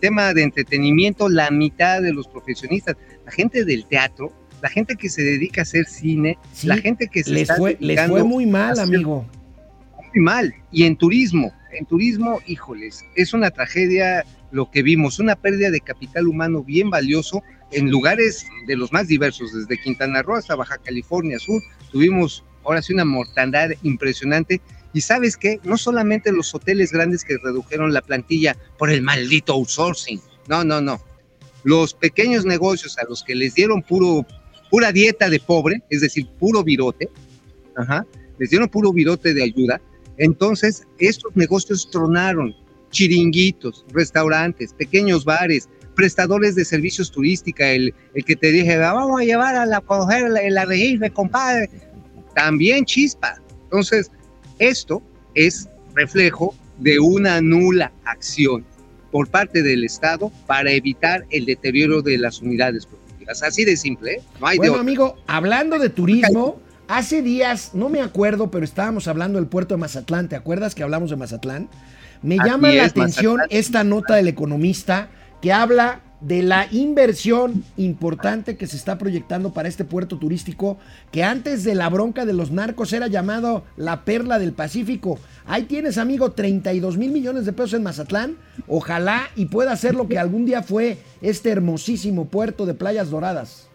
[0.00, 5.08] tema de entretenimiento, la mitad de los profesionistas, la gente del teatro, la gente que
[5.08, 8.24] se dedica a hacer cine, Sí, la gente que se Les está fue, les fue
[8.24, 9.24] muy mal, amigo.
[10.14, 10.54] Muy mal.
[10.72, 15.80] Y en turismo, en turismo, híjoles, es una tragedia lo que vimos, una pérdida de
[15.80, 20.78] capital humano bien valioso en lugares de los más diversos, desde Quintana Roo hasta Baja
[20.78, 21.62] California Sur.
[21.92, 24.60] Tuvimos ahora sí una mortandad impresionante
[24.94, 29.52] Y sabes qué, no solamente los hoteles grandes que redujeron la plantilla por el maldito
[29.52, 31.00] outsourcing, no, no, no.
[31.62, 34.26] Los pequeños negocios a los que les dieron puro,
[34.70, 37.10] pura dieta de pobre, es decir, puro virote,
[37.76, 38.06] ajá,
[38.38, 39.80] les dieron puro virote de ayuda,
[40.18, 42.54] entonces estos negocios tronaron,
[42.90, 49.24] chiringuitos, restaurantes, pequeños bares, prestadores de servicios turísticos, el, el que te dije, vamos a
[49.24, 51.70] llevar a la coger la, la registro, compadre,
[52.34, 53.40] también chispa.
[53.64, 54.10] Entonces,
[54.58, 55.02] esto
[55.34, 58.64] es reflejo de una nula acción
[59.10, 63.42] por parte del Estado para evitar el deterioro de las unidades productivas.
[63.42, 64.22] Así de simple, ¿eh?
[64.40, 69.06] no hay bueno, de amigo, hablando de turismo, hace días, no me acuerdo, pero estábamos
[69.06, 71.68] hablando del puerto de Mazatlán, ¿te acuerdas que hablamos de Mazatlán?
[72.22, 73.58] Me Así llama la atención Mazatlán.
[73.58, 75.08] esta nota del economista
[75.40, 80.78] que habla de la inversión importante que se está proyectando para este puerto turístico,
[81.12, 85.20] que antes de la bronca de los narcos era llamado la perla del Pacífico.
[85.46, 88.36] Ahí tienes, amigo, 32 mil millones de pesos en Mazatlán.
[88.66, 93.68] Ojalá y pueda ser lo que algún día fue este hermosísimo puerto de playas doradas.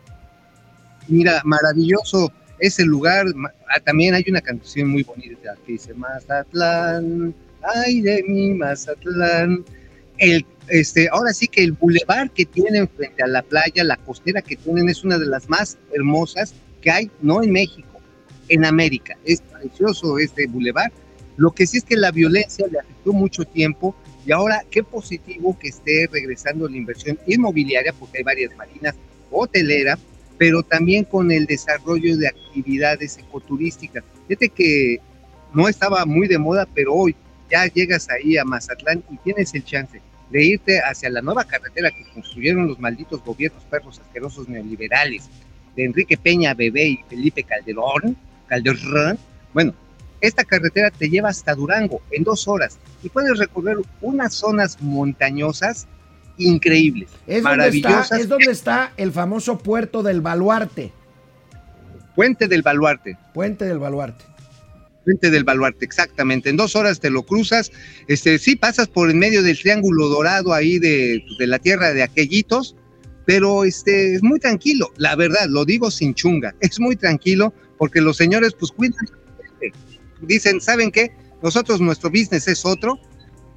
[1.07, 3.25] Mira, maravilloso ese lugar.
[3.85, 7.33] También hay una canción muy bonita que dice Mazatlán,
[7.75, 9.63] ay de mi Mazatlán.
[10.17, 14.41] El este, ahora sí que el bulevar que tienen frente a la playa, la costera
[14.41, 17.99] que tienen, es una de las más hermosas que hay, no en México,
[18.49, 19.17] en América.
[19.25, 20.91] Es precioso este bulevar.
[21.35, 25.57] Lo que sí es que la violencia le afectó mucho tiempo y ahora qué positivo
[25.59, 28.95] que esté regresando la inversión inmobiliaria, porque hay varias marinas,
[29.31, 29.97] hotelera,
[30.37, 34.03] pero también con el desarrollo de actividades ecoturísticas.
[34.27, 34.99] Fíjate que
[35.53, 37.15] no estaba muy de moda, pero hoy
[37.49, 41.91] ya llegas ahí a Mazatlán y tienes el chance de irte hacia la nueva carretera
[41.91, 45.29] que construyeron los malditos gobiernos perros asquerosos neoliberales
[45.75, 48.17] de Enrique Peña Bebé y Felipe Calderón,
[48.47, 49.19] Calderón,
[49.53, 49.73] bueno,
[50.21, 55.87] esta carretera te lleva hasta Durango en dos horas y puedes recorrer unas zonas montañosas
[56.37, 57.91] increíbles, es maravillosas.
[57.91, 60.91] Donde está, es donde está el famoso puerto del Baluarte.
[62.15, 63.17] Puente del Baluarte.
[63.33, 64.33] Puente del Baluarte
[65.03, 66.49] frente del baluarte, exactamente.
[66.49, 67.71] En dos horas te lo cruzas.
[68.07, 72.03] Este, sí, pasas por en medio del triángulo dorado ahí de, de la tierra de
[72.03, 72.75] aquellitos,
[73.25, 74.91] pero este, es muy tranquilo.
[74.97, 79.05] La verdad, lo digo sin chunga, es muy tranquilo porque los señores pues cuidan.
[80.21, 81.11] Dicen, ¿saben qué?
[81.41, 82.99] Nosotros, nuestro business es otro.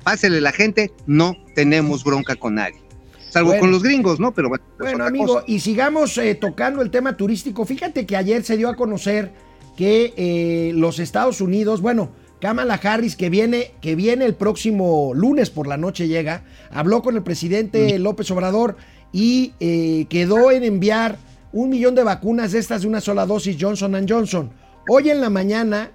[0.07, 2.81] Pásele la gente, no tenemos bronca con nadie.
[3.29, 4.33] Salvo bueno, con los gringos, ¿no?
[4.33, 5.45] Pero bueno, bueno amigo, cosa.
[5.49, 7.65] y sigamos eh, tocando el tema turístico.
[7.65, 9.33] Fíjate que ayer se dio a conocer
[9.77, 15.51] que eh, los Estados Unidos, bueno, Kamala Harris, que viene, que viene el próximo lunes
[15.51, 18.77] por la noche, llega, habló con el presidente López Obrador
[19.11, 21.19] y eh, quedó en enviar
[21.53, 24.53] un millón de vacunas de estas de una sola dosis Johnson Johnson.
[24.89, 25.91] Hoy en la mañana,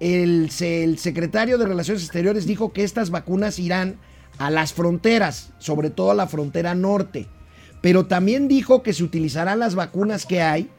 [0.00, 3.96] el, el secretario de Relaciones Exteriores dijo que estas vacunas irán
[4.38, 7.26] a las fronteras, sobre todo a la frontera norte.
[7.80, 10.70] Pero también dijo que se utilizarán las vacunas que hay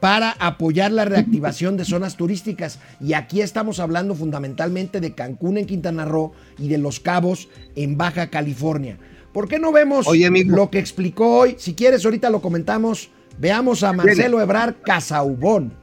[0.00, 2.80] para apoyar la reactivación de zonas turísticas.
[3.00, 7.96] Y aquí estamos hablando fundamentalmente de Cancún en Quintana Roo y de Los Cabos en
[7.96, 8.98] Baja California.
[9.32, 11.56] ¿Por qué no vemos Oye, lo que explicó hoy?
[11.58, 13.10] Si quieres, ahorita lo comentamos.
[13.38, 15.74] Veamos a Marcelo Ebrar Casaubón.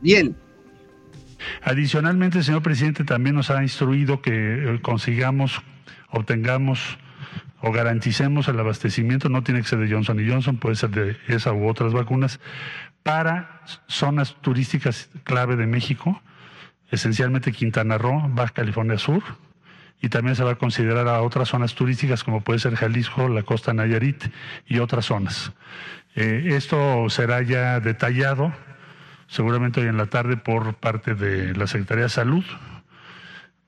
[0.00, 0.34] Bien.
[1.62, 5.62] Adicionalmente, señor presidente también nos ha instruido que eh, consigamos,
[6.10, 6.98] obtengamos
[7.60, 11.52] o garanticemos el abastecimiento, no tiene que ser de Johnson Johnson, puede ser de esa
[11.52, 12.40] u otras vacunas,
[13.02, 16.22] para zonas turísticas clave de México,
[16.90, 19.22] esencialmente Quintana Roo, Baja California Sur,
[20.02, 23.42] y también se va a considerar a otras zonas turísticas como puede ser Jalisco, la
[23.42, 24.24] costa Nayarit
[24.66, 25.52] y otras zonas.
[26.14, 28.52] Eh, esto será ya detallado
[29.30, 32.44] seguramente hoy en la tarde por parte de la Secretaría de Salud,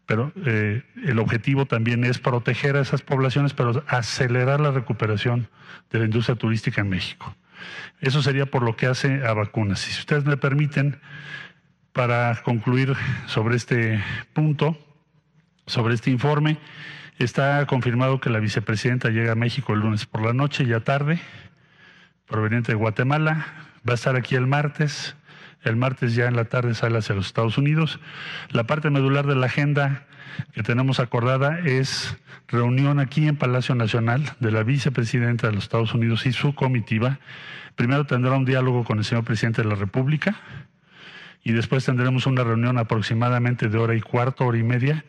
[0.06, 5.48] pero eh, el objetivo también es proteger a esas poblaciones, pero acelerar la recuperación
[5.90, 7.34] de la industria turística en México.
[8.00, 9.78] Eso sería por lo que hace a vacunas.
[9.78, 11.00] Si ustedes me permiten,
[11.92, 12.94] para concluir
[13.26, 14.76] sobre este punto,
[15.66, 16.58] sobre este informe,
[17.18, 21.20] está confirmado que la vicepresidenta llega a México el lunes por la noche, ya tarde,
[22.26, 23.46] proveniente de Guatemala,
[23.88, 25.14] va a estar aquí el martes,
[25.64, 28.00] el martes ya en la tarde sale hacia los Estados Unidos.
[28.50, 30.06] La parte medular de la agenda
[30.54, 32.16] que tenemos acordada es
[32.48, 37.18] reunión aquí en Palacio Nacional de la vicepresidenta de los Estados Unidos y su comitiva.
[37.76, 40.36] Primero tendrá un diálogo con el señor presidente de la República
[41.42, 45.04] y después tendremos una reunión aproximadamente de hora y cuarto, hora y media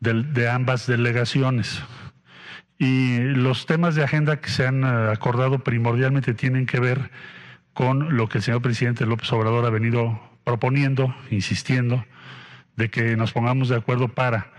[0.00, 1.82] de, de ambas delegaciones.
[2.78, 7.10] Y los temas de agenda que se han eh, acordado primordialmente tienen que ver
[7.80, 12.04] con lo que el señor presidente López Obrador ha venido proponiendo, insistiendo,
[12.76, 14.52] de que nos pongamos de acuerdo para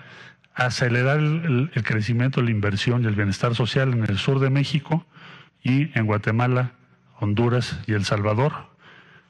[0.56, 5.06] acelerar el, crecimiento, la inversión y el bienestar social en el sur de México
[5.62, 6.72] y en Guatemala,
[7.20, 8.54] Honduras y El Salvador,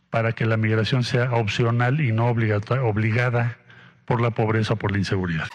[0.10, 3.58] para que la migración sea opcional y no obligada
[4.06, 5.49] por la pobreza o por la inseguridad.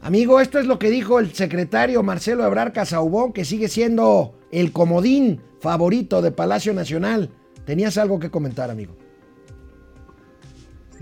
[0.00, 4.72] Amigo, esto es lo que dijo el secretario Marcelo Ebrar Casaubón, que sigue siendo el
[4.72, 7.30] comodín favorito de Palacio Nacional.
[7.64, 8.96] ¿Tenías algo que comentar, amigo?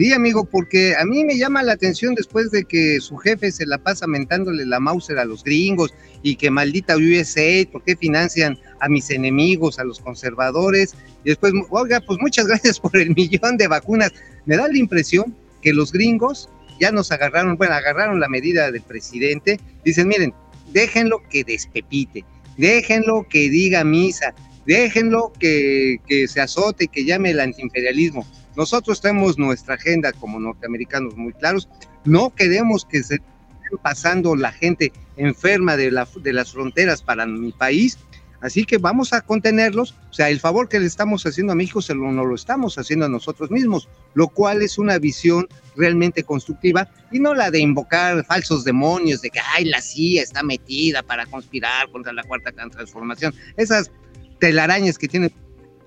[0.00, 3.66] Sí, amigo, porque a mí me llama la atención después de que su jefe se
[3.66, 8.58] la pasa mentándole la Mauser a los gringos y que maldita USA, ¿por qué financian
[8.80, 10.94] a mis enemigos, a los conservadores?
[11.24, 14.10] Y después, oiga, pues muchas gracias por el millón de vacunas.
[14.46, 16.48] Me da la impresión que los gringos
[16.80, 19.60] ya nos agarraron, bueno, agarraron la medida del presidente.
[19.84, 20.32] Dicen, miren,
[20.72, 22.24] déjenlo que despepite,
[22.60, 24.34] déjenlo que diga misa,
[24.66, 28.24] déjenlo que, que se azote, que llame el antiimperialismo
[28.56, 31.68] nosotros tenemos nuestra agenda como norteamericanos muy claros.
[32.04, 37.26] No queremos que se estén pasando la gente enferma de, la, de las fronteras para
[37.26, 37.98] mi país.
[38.40, 39.94] Así que vamos a contenerlos.
[40.10, 42.76] O sea, el favor que le estamos haciendo a México se lo, no lo estamos
[42.78, 47.60] haciendo a nosotros mismos, lo cual es una visión realmente constructiva y no la de
[47.60, 52.52] invocar falsos demonios de que, ay, la CIA está metida para conspirar contra la cuarta
[52.52, 53.34] transformación.
[53.56, 53.90] Esas
[54.38, 55.30] telarañas que tiene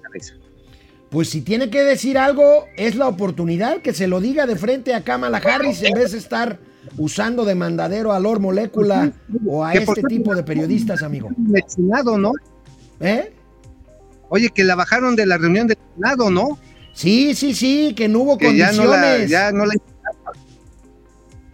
[0.01, 0.33] cabeza
[1.13, 4.95] pues si tiene que decir algo, es la oportunidad que se lo diga de frente
[4.95, 6.59] a Kamala Harris en vez de estar
[6.97, 9.11] usando de mandadero a Lord Molecula
[9.45, 11.29] o a este tipo de periodistas, amigo.
[11.53, 12.31] El Senado, ¿no?
[12.99, 13.31] ¿Eh?
[14.29, 16.57] Oye, que la bajaron de la reunión del Senado, ¿no?
[16.93, 19.29] Sí, sí, sí, que no hubo condiciones.
[19.29, 19.73] Ya no la,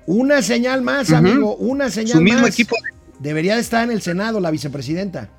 [0.05, 2.51] Una señal más, amigo, una señal Su mismo más.
[2.51, 2.75] equipo.
[3.19, 5.29] Debería de estar en el Senado la vicepresidenta.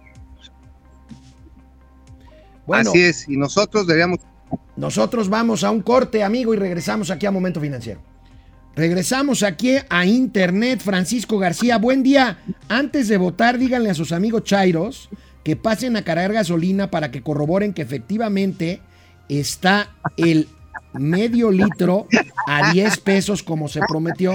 [2.72, 4.20] Así es, y nosotros deberíamos...
[4.76, 8.00] Nosotros vamos a un corte, amigo, y regresamos aquí a Momento Financiero.
[8.76, 11.76] Regresamos aquí a Internet, Francisco García.
[11.78, 12.38] Buen día.
[12.68, 15.10] Antes de votar, díganle a sus amigos Chairos
[15.44, 18.80] que pasen a cargar gasolina para que corroboren que efectivamente
[19.38, 20.48] está el
[20.92, 22.08] medio litro
[22.46, 24.34] a 10 pesos como se prometió.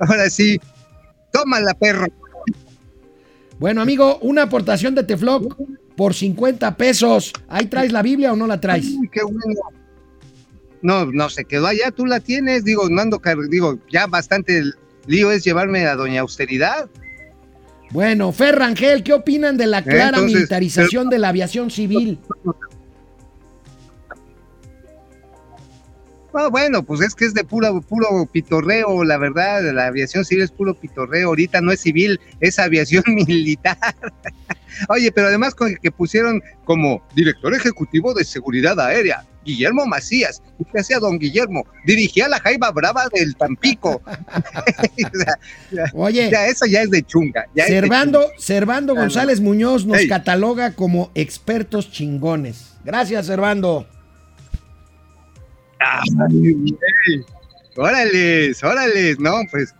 [0.00, 0.58] Ahora sí,
[1.32, 2.06] tómala, perro.
[3.58, 5.56] Bueno, amigo, una aportación de Tefloc
[5.96, 7.32] por 50 pesos.
[7.48, 8.86] ¿Ahí traes la Biblia o no la traes?
[9.12, 9.60] qué bueno.
[10.82, 12.64] No, no se quedó allá, tú la tienes.
[12.64, 14.62] Digo, mando, digo, ya bastante
[15.06, 16.90] lío es llevarme a Doña Austeridad.
[17.94, 22.18] Bueno, Ferrangel, ¿qué opinan de la clara militarización de la aviación civil?
[26.34, 30.42] Ah, bueno, pues es que es de puro, puro pitorreo, la verdad, la aviación civil
[30.42, 33.78] es puro pitorreo, ahorita no es civil, es aviación militar.
[34.88, 40.42] Oye, pero además con que pusieron como director ejecutivo de seguridad aérea, Guillermo Macías.
[40.58, 41.64] ¿Y qué hacía don Guillermo?
[41.86, 44.02] Dirigía la Jaiba Brava del Tampico.
[45.94, 47.46] Oye, ya, eso ya es de chunga.
[47.54, 52.72] Servando, Servando González Muñoz nos cataloga como expertos chingones.
[52.84, 53.86] Gracias, Servando.
[57.76, 59.74] Órales, órales, no, pues.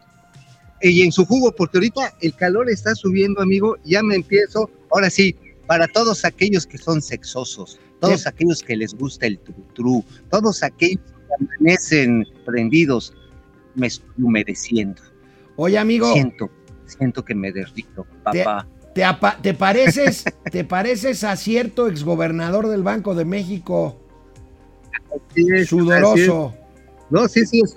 [0.82, 5.08] Y en su jugo, porque ahorita el calor está subiendo, amigo, ya me empiezo, ahora
[5.08, 5.34] sí,
[5.66, 9.38] para todos aquellos que son sexosos, todos aquellos que les gusta el
[9.74, 13.14] tru, todos aquellos que amanecen prendidos,
[13.74, 15.00] me estoy humedeciendo.
[15.56, 16.12] Oye, amigo.
[16.12, 16.50] Siento,
[16.84, 18.66] siento que me derrito, papá.
[18.94, 19.04] Te,
[19.42, 24.03] te pareces, te pareces a cierto exgobernador del Banco de México,
[25.66, 26.54] Sudoroso.
[27.10, 27.74] No, sí, sí, es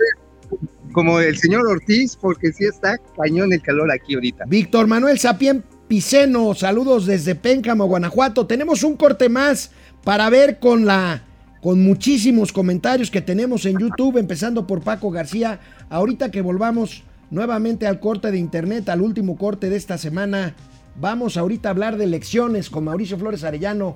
[0.91, 4.45] como el señor Ortiz, porque sí está cañón el calor aquí ahorita.
[4.47, 8.47] Víctor Manuel Sapien Piceno, saludos desde Péncamo, Guanajuato.
[8.47, 9.71] Tenemos un corte más
[10.03, 11.23] para ver con la
[11.61, 15.59] con muchísimos comentarios que tenemos en YouTube, empezando por Paco García.
[15.89, 20.55] Ahorita que volvamos nuevamente al corte de internet, al último corte de esta semana,
[20.99, 23.95] vamos ahorita a hablar de elecciones con Mauricio Flores Arellano.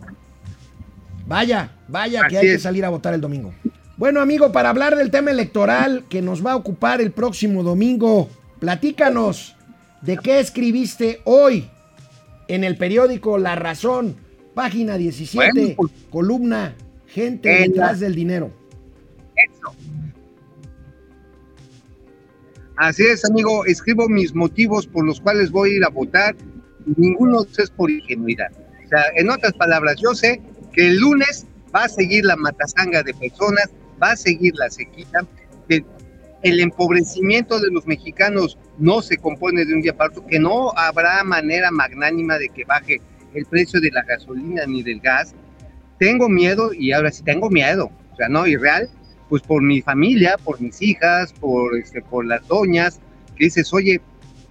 [1.32, 3.53] Vaya, vaya que hay que salir a votar el domingo.
[3.95, 8.30] Bueno, amigo, para hablar del tema electoral que nos va a ocupar el próximo domingo,
[8.60, 9.56] platícanos
[10.01, 11.70] de qué escribiste hoy
[12.49, 14.18] en el periódico La Razón,
[14.53, 16.76] página 17, pues, columna
[17.08, 18.51] Gente detrás del dinero.
[19.38, 19.74] Eso.
[22.76, 26.36] Así es, amigo, escribo mis motivos por los cuales voy a ir a votar.
[26.97, 28.51] Ninguno es por ingenuidad.
[28.86, 30.41] O sea, en otras palabras, yo sé
[30.74, 31.45] que el lunes
[31.76, 33.69] va a seguir la matazanga de personas,
[34.01, 35.26] va a seguir la sequía,
[35.67, 35.84] que
[36.43, 40.72] el empobrecimiento de los mexicanos no se compone de un día para otro, que no
[40.76, 43.01] habrá manera magnánima de que baje
[43.34, 45.34] el precio de la gasolina ni del gas.
[45.99, 48.89] tengo miedo y ahora sí tengo miedo, o sea, no, irreal,
[49.30, 52.99] pues por mi familia, por mis hijas, por, este, por las doñas,
[53.38, 54.01] que dices, oye,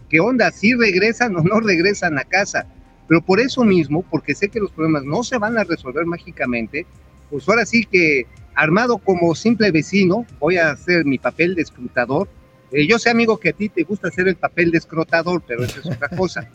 [0.09, 0.53] ¿qué onda?
[0.53, 2.67] ¿Sí regresan o no regresan a casa?
[3.11, 6.87] Pero por eso mismo, porque sé que los problemas no se van a resolver mágicamente,
[7.29, 12.29] pues ahora sí que armado como simple vecino, voy a hacer mi papel de escrutador.
[12.71, 15.65] Eh, yo sé, amigo, que a ti te gusta hacer el papel de escrutador, pero
[15.65, 16.49] eso es otra cosa.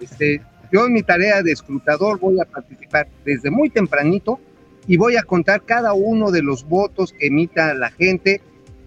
[0.00, 4.38] Este, yo en mi tarea de escrutador voy a participar desde muy tempranito
[4.86, 8.42] y voy a contar cada uno de los votos que emita la gente.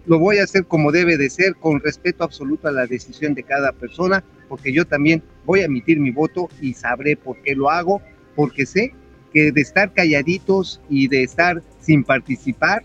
[0.06, 3.42] Lo voy a hacer como debe de ser, con respeto absoluto a la decisión de
[3.42, 7.70] cada persona, porque yo también voy a emitir mi voto y sabré por qué lo
[7.70, 8.02] hago,
[8.36, 8.94] porque sé
[9.34, 12.84] que de estar calladitos y de estar sin participar,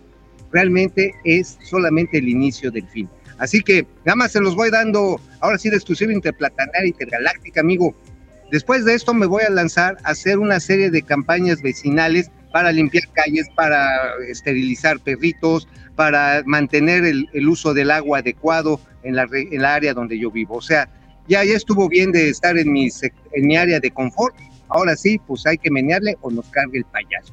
[0.53, 3.09] realmente es solamente el inicio del fin.
[3.39, 7.95] Así que nada más se los voy dando, ahora sí, de exclusiva interplatanaria, intergaláctica, amigo.
[8.51, 12.73] Después de esto me voy a lanzar a hacer una serie de campañas vecinales para
[12.73, 19.63] limpiar calles, para esterilizar perritos, para mantener el, uso del agua adecuado en la, en
[19.63, 20.57] la área donde yo vivo.
[20.57, 20.91] O sea,
[21.29, 22.89] ya, ya estuvo bien de estar en mi,
[23.33, 24.35] en mi área de confort,
[24.69, 27.33] ahora sí, pues hay que menearle o nos cargue el payaso.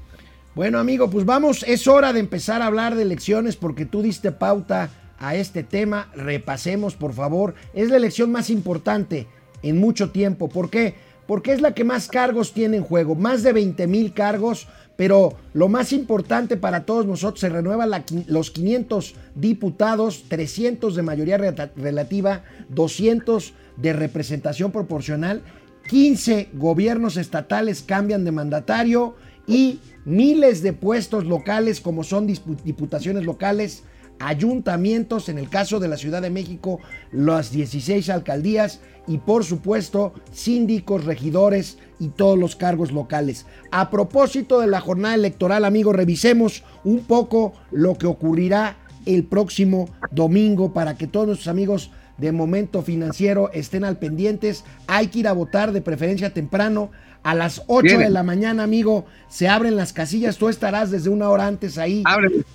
[0.56, 4.32] Bueno, amigo, pues vamos, es hora de empezar a hablar de elecciones porque tú diste
[4.32, 6.12] pauta a este tema.
[6.16, 7.54] Repasemos, por favor.
[7.74, 9.28] Es la elección más importante
[9.62, 10.50] en mucho tiempo.
[10.50, 10.96] ¿Por qué?
[11.28, 15.38] Porque es la que más cargos tiene en juego, más de 20 mil cargos, pero
[15.54, 17.92] lo más importante para todos nosotros, se renuevan
[18.28, 25.44] los 500 diputados, 300 de mayoría relativa, 200 de representación proporcional,
[25.90, 29.16] 15 gobiernos estatales cambian de mandatario
[29.48, 33.84] y miles de puestos locales como son diputaciones locales,
[34.20, 36.80] ayuntamientos, en el caso de la Ciudad de México,
[37.12, 43.46] las 16 alcaldías y por supuesto síndicos, regidores y todos los cargos locales.
[43.72, 49.90] A propósito de la jornada electoral, amigos, revisemos un poco lo que ocurrirá el próximo
[50.12, 54.64] domingo para que todos nuestros amigos de momento financiero estén al pendientes.
[54.88, 56.92] Hay que ir a votar de preferencia temprano.
[57.24, 60.38] A las 8 de la mañana, amigo, se abren las casillas.
[60.38, 62.04] Tú estarás desde una hora antes ahí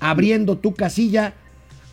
[0.01, 1.35] abriendo tu casilla.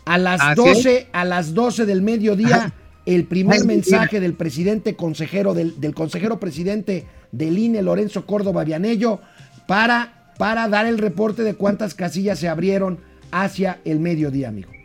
[0.06, 2.72] A las 12, a las 12 del mediodía,
[3.04, 9.20] el primer mensaje del presidente consejero, del, del, consejero presidente del INE, Lorenzo Córdoba Vianello,
[9.66, 12.98] para, para dar el reporte de cuántas casillas se abrieron
[13.30, 14.79] hacia el mediodía, amigo.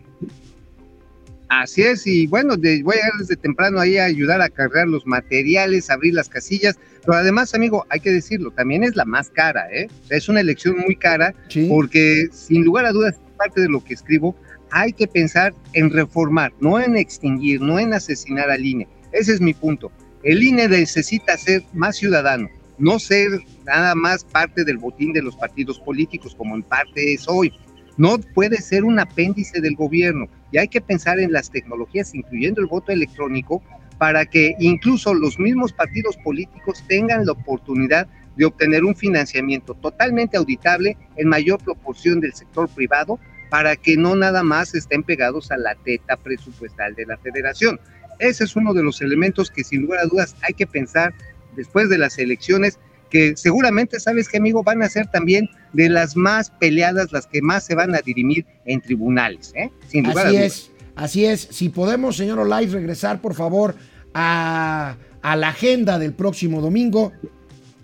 [1.50, 5.06] Así es, y bueno, voy a llegar desde temprano ahí a ayudar a cargar los
[5.06, 6.76] materiales, abrir las casillas,
[7.06, 9.88] pero además, amigo, hay que decirlo, también es la más cara, ¿eh?
[10.10, 11.36] Es una elección muy cara,
[11.70, 14.36] porque sin lugar a dudas, parte de lo que escribo,
[14.72, 18.88] hay que pensar en reformar, no en extinguir, no en asesinar al INE.
[19.12, 19.92] Ese es mi punto.
[20.24, 23.30] El INE necesita ser más ciudadano, no ser
[23.66, 27.54] nada más parte del botín de los partidos políticos, como en parte es hoy.
[27.98, 32.62] No puede ser un apéndice del gobierno y hay que pensar en las tecnologías, incluyendo
[32.62, 33.64] el voto electrónico,
[33.98, 40.36] para que incluso los mismos partidos políticos tengan la oportunidad de obtener un financiamiento totalmente
[40.36, 43.20] auditable en mayor proporción del sector privado
[43.50, 47.80] para que no nada más estén pegados a la teta presupuestal de la federación.
[48.20, 51.14] Ese es uno de los elementos que sin lugar a dudas hay que pensar
[51.56, 52.80] después de las elecciones
[53.10, 54.64] que seguramente, ¿sabes que amigo?
[54.64, 58.46] Van a ser también de las más peleadas, las que más se van a dirimir
[58.66, 59.70] en tribunales, ¿eh?
[59.88, 61.48] Sin lugar así es, así es.
[61.52, 63.76] Si podemos, señor Olay, regresar, por favor,
[64.14, 67.12] a, a la agenda del próximo domingo.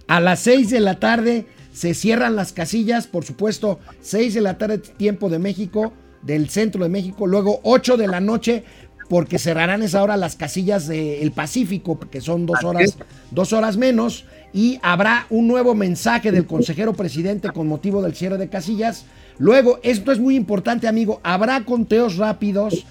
[0.08, 4.58] A las 6 de la tarde se cierran las casillas, por supuesto, 6 de la
[4.58, 7.28] tarde, tiempo de México, del centro de México.
[7.28, 8.64] Luego, 8 de la noche,
[9.10, 12.98] porque cerrarán esa hora las casillas del Pacífico, que son dos horas,
[13.32, 18.38] dos horas menos y habrá un nuevo mensaje del consejero presidente con motivo del cierre
[18.38, 19.06] de casillas.
[19.38, 22.86] Luego, esto es muy importante, amigo, habrá conteos rápidos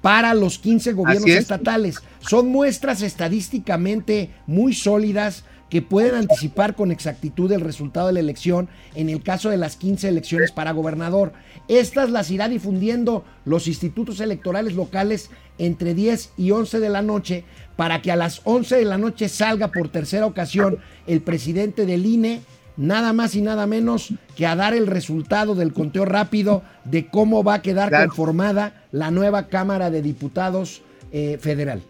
[0.00, 1.96] para los 15 gobiernos estatales.
[2.20, 8.68] Son muestras estadísticamente muy sólidas que pueden anticipar con exactitud el resultado de la elección
[8.94, 11.32] en el caso de las 15 elecciones para gobernador.
[11.66, 17.44] Estas las irá difundiendo los institutos electorales locales entre 10 y 11 de la noche
[17.76, 22.06] para que a las 11 de la noche salga por tercera ocasión el presidente del
[22.06, 22.42] INE,
[22.76, 27.44] nada más y nada menos que a dar el resultado del conteo rápido de cómo
[27.44, 31.82] va a quedar conformada la nueva Cámara de Diputados eh, Federal.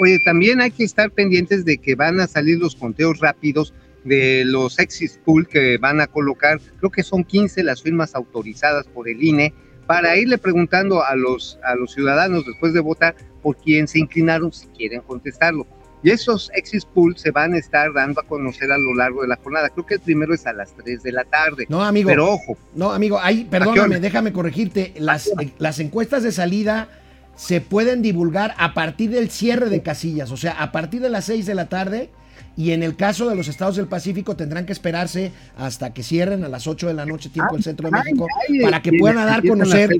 [0.00, 4.44] Oye, también hay que estar pendientes de que van a salir los conteos rápidos de
[4.44, 9.08] los exit pool que van a colocar, creo que son 15 las firmas autorizadas por
[9.08, 9.54] el INE,
[9.86, 14.52] para irle preguntando a los, a los ciudadanos después de votar por quién se inclinaron,
[14.52, 15.66] si quieren contestarlo.
[16.02, 19.28] Y esos exit pool se van a estar dando a conocer a lo largo de
[19.28, 19.70] la jornada.
[19.70, 21.64] Creo que el primero es a las 3 de la tarde.
[21.70, 22.08] No, amigo.
[22.08, 22.58] Pero ojo.
[22.74, 24.92] No, amigo, ahí, perdóname, déjame corregirte.
[24.98, 26.88] Las, las encuestas de salida
[27.36, 31.24] se pueden divulgar a partir del cierre de casillas, o sea, a partir de las
[31.24, 32.10] 6 de la tarde.
[32.56, 36.44] Y en el caso de los estados del Pacífico tendrán que esperarse hasta que cierren
[36.44, 38.26] a las 8 de la noche, tiempo del centro de México,
[38.62, 39.90] para que puedan dar a conocer.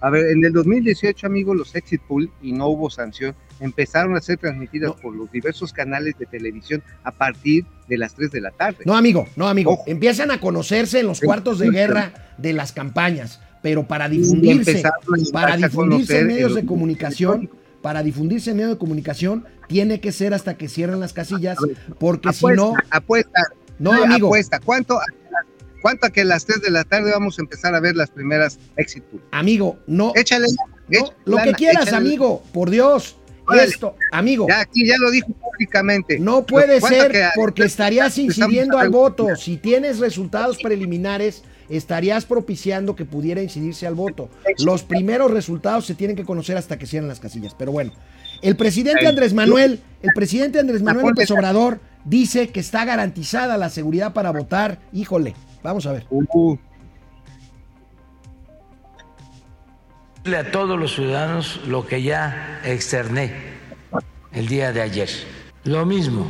[0.00, 4.20] A ver, en el 2018, amigos, los exit pool y no hubo sanción, empezaron a
[4.20, 8.50] ser transmitidas por los diversos canales de televisión a partir de las 3 de la
[8.52, 8.78] tarde.
[8.84, 9.82] No, amigo, no, amigo.
[9.86, 14.84] Empiezan a conocerse en los cuartos de guerra de las campañas, pero para difundirse,
[15.32, 17.50] para difundirse en medios de comunicación,
[17.82, 21.58] para difundirse en medios de comunicación, tiene que ser hasta que cierren las casillas,
[21.98, 22.74] porque si no...
[22.90, 23.42] Apuesta,
[23.78, 24.28] no, amigo.
[24.28, 24.98] Apuesta, ¿cuánto,
[25.82, 28.10] ¿Cuánto a que a las 3 de la tarde vamos a empezar a ver las
[28.10, 29.22] primeras exit pool?
[29.30, 30.12] Amigo, no.
[30.16, 30.46] Échale.
[30.88, 33.16] No, lo que quieras, amigo, por Dios.
[33.54, 34.46] Esto, amigo.
[34.46, 36.18] Ya aquí ya lo dijo públicamente.
[36.18, 39.36] No puede ser porque estarías incidiendo al voto.
[39.36, 44.28] Si tienes resultados preliminares, estarías propiciando que pudiera incidirse al voto.
[44.58, 47.54] Los primeros resultados se tienen que conocer hasta que cierren las casillas.
[47.54, 47.92] Pero bueno,
[48.42, 53.68] el presidente Andrés Manuel, el presidente Andrés Manuel López Obrador dice que está garantizada la
[53.68, 54.78] seguridad para votar.
[54.92, 56.06] Híjole, vamos a ver.
[60.36, 63.32] A todos los ciudadanos lo que ya externé
[64.32, 65.08] el día de ayer.
[65.64, 66.26] Lo mismo,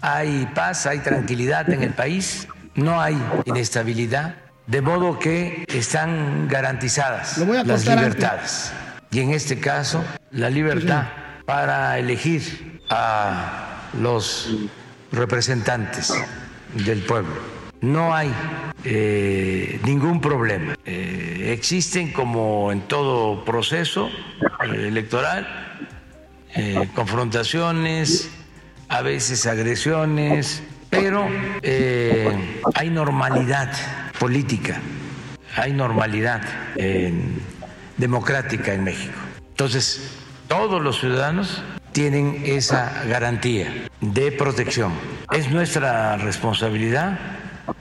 [0.00, 3.16] hay paz, hay tranquilidad en el país, no hay
[3.46, 4.36] inestabilidad,
[4.68, 8.72] de modo que están garantizadas las libertades.
[9.10, 11.04] Y en este caso, la libertad
[11.46, 14.50] para elegir a los
[15.10, 16.12] representantes
[16.74, 18.30] del pueblo no hay
[18.84, 20.76] eh, ningún problema.
[20.84, 25.64] Eh, existen, como en todo proceso eh, electoral,
[26.94, 28.30] confrontaciones,
[28.88, 31.28] a veces agresiones, pero
[32.74, 33.70] hay normalidad
[34.18, 34.80] política,
[35.56, 36.42] hay normalidad
[37.96, 39.18] democrática en México.
[39.50, 40.10] Entonces,
[40.46, 41.62] todos los ciudadanos
[41.92, 44.92] tienen esa garantía de protección.
[45.32, 47.18] Es nuestra responsabilidad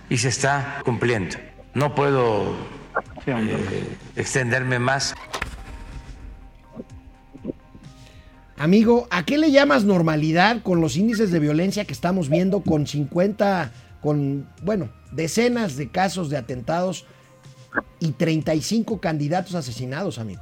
[0.10, 1.38] y se está cumpliendo.
[1.74, 2.56] No puedo
[3.28, 5.14] eh, extenderme más.
[8.58, 12.88] Amigo, ¿a qué le llamas normalidad con los índices de violencia que estamos viendo con
[12.88, 13.72] 50,
[14.02, 17.06] con, bueno, decenas de casos de atentados
[18.00, 20.42] y 35 candidatos asesinados, amigo?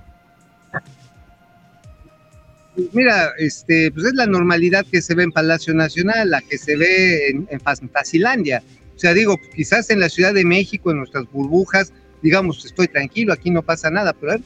[2.91, 6.76] Mira, este, pues es la normalidad que se ve en Palacio Nacional, la que se
[6.76, 7.62] ve en, en.
[7.64, 13.34] O sea, digo, quizás en la Ciudad de México, en nuestras burbujas, digamos, estoy tranquilo,
[13.34, 14.38] aquí no pasa nada, pero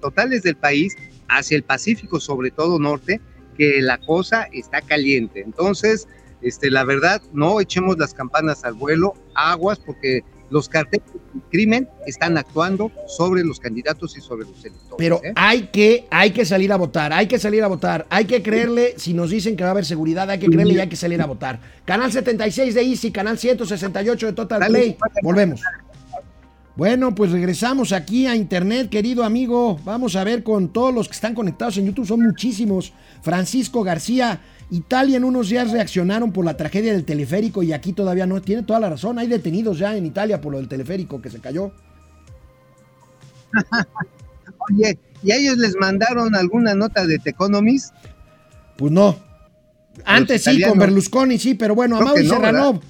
[0.00, 0.96] totales del país,
[1.28, 3.20] hacia el Pacífico, sobre todo norte,
[3.56, 5.40] que la cosa está caliente.
[5.40, 6.08] Entonces,
[6.42, 11.88] este, la verdad, no echemos las campanas al vuelo, aguas, porque los carteles del crimen
[12.06, 14.96] están actuando sobre los candidatos y sobre los electores.
[14.98, 15.32] Pero ¿eh?
[15.36, 18.94] hay, que, hay que salir a votar, hay que salir a votar, hay que creerle,
[18.96, 21.22] si nos dicen que va a haber seguridad, hay que creerle y hay que salir
[21.22, 21.60] a votar.
[21.84, 24.96] Canal 76 de Easy, canal 168 de Total Play.
[25.22, 25.62] Volvemos.
[26.76, 29.78] Bueno, pues regresamos aquí a internet, querido amigo.
[29.84, 32.92] Vamos a ver con todos los que están conectados en YouTube, son muchísimos.
[33.22, 38.26] Francisco García, Italia en unos días reaccionaron por la tragedia del teleférico y aquí todavía
[38.26, 38.40] no.
[38.40, 39.18] Tiene toda la razón.
[39.18, 41.72] Hay detenidos ya en Italia por lo del teleférico que se cayó.
[44.70, 47.94] Oye, ¿y a ellos les mandaron alguna nota de The Economist?
[48.76, 49.18] Pues no.
[50.04, 52.80] Antes sí, con Berlusconi sí, pero bueno, a Mauri Serrano.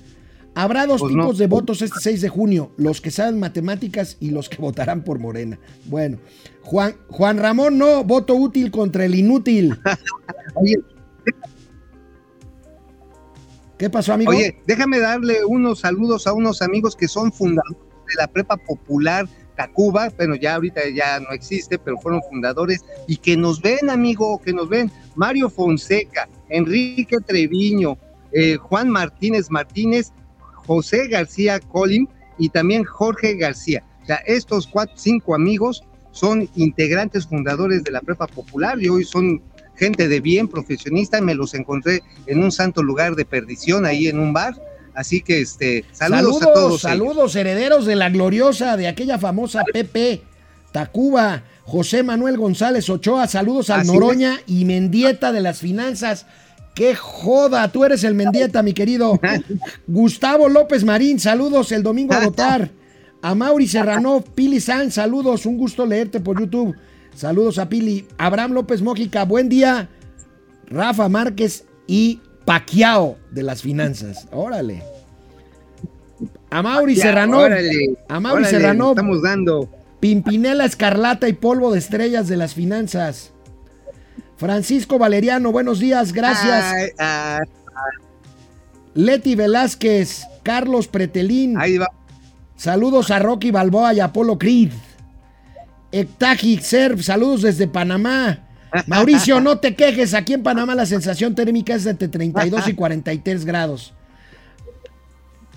[0.54, 4.30] Habrá dos pues tipos de votos este 6 de junio, los que saben matemáticas y
[4.30, 5.58] los que votarán por Morena.
[5.86, 6.18] Bueno,
[6.62, 9.78] Juan, Juan Ramón no, voto útil contra el inútil.
[10.54, 10.76] Oye,
[13.80, 14.30] ¿Qué pasó, amigo?
[14.30, 19.26] Oye, déjame darle unos saludos a unos amigos que son fundadores de la prepa popular
[19.56, 24.38] Tacuba, bueno, ya ahorita ya no existe, pero fueron fundadores y que nos ven, amigo,
[24.38, 24.90] que nos ven.
[25.14, 27.96] Mario Fonseca, Enrique Treviño,
[28.32, 30.12] eh, Juan Martínez Martínez,
[30.66, 32.06] José García Colín
[32.36, 33.82] y también Jorge García.
[34.02, 39.04] O sea, estos cuatro, cinco amigos son integrantes fundadores de la prepa popular y hoy
[39.04, 39.42] son
[39.80, 44.18] gente de bien, profesionista, me los encontré en un santo lugar de perdición ahí en
[44.18, 44.54] un bar.
[44.94, 46.80] Así que este, saludos, a todos.
[46.82, 50.22] Saludos, herederos de la gloriosa, de aquella famosa PP,
[50.70, 56.26] Tacuba, José Manuel González Ochoa, saludos al Noroña y Mendieta de las finanzas.
[56.74, 57.72] ¡Qué joda!
[57.72, 59.18] Tú eres el Mendieta, mi querido.
[59.86, 62.70] Gustavo López Marín, saludos el domingo a votar.
[63.22, 66.74] A Mauri Serrano, Pili San, saludos, un gusto leerte por YouTube.
[67.14, 68.06] Saludos a Pili.
[68.18, 69.88] Abraham López Mójica, buen día.
[70.66, 74.26] Rafa Márquez y Paquiao de las finanzas.
[74.32, 74.82] Órale.
[76.50, 77.38] A Mauri Serrano.
[77.38, 78.90] órale, A Mauri órale, Serrano.
[78.90, 79.68] Estamos dando.
[80.00, 83.32] Pimpinela Escarlata y Polvo de Estrellas de las Finanzas.
[84.36, 86.64] Francisco Valeriano, buenos días, gracias.
[86.64, 87.40] Ay, ay,
[88.94, 91.88] Leti Velázquez, Carlos Pretelín, ahí va.
[92.56, 94.70] saludos a Rocky Balboa y Apolo Creed.
[95.92, 98.46] Ektaji Serv, saludos desde Panamá.
[98.86, 102.74] Mauricio, no te quejes, aquí en Panamá la sensación térmica es de entre 32 y
[102.74, 103.92] 43 grados.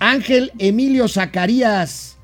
[0.00, 2.16] Ángel Emilio Zacarías,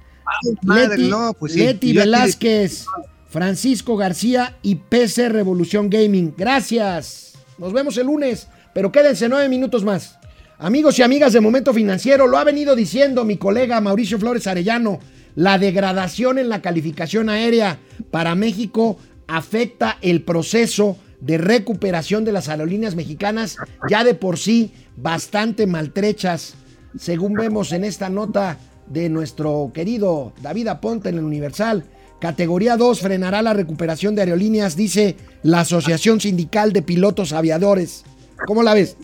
[0.63, 1.61] Madre, Leti, no, pues sí.
[1.61, 2.87] Leti Velázquez,
[3.29, 6.35] Francisco García y PC Revolución Gaming.
[6.37, 7.35] Gracias.
[7.59, 10.19] Nos vemos el lunes, pero quédense nueve minutos más.
[10.59, 15.01] Amigos y amigas de Momento Financiero, lo ha venido diciendo mi colega Mauricio Flores Arellano,
[15.35, 17.79] la degradación en la calificación aérea
[18.11, 23.57] para México afecta el proceso de recuperación de las aerolíneas mexicanas,
[23.89, 26.55] ya de por sí bastante maltrechas,
[26.99, 28.59] según vemos en esta nota
[28.89, 31.85] de nuestro querido David Aponte en el Universal.
[32.21, 38.05] Categoría 2 frenará la recuperación de aerolíneas, dice la Asociación Sindical de Pilotos Aviadores.
[38.47, 38.97] ¿Cómo la ves?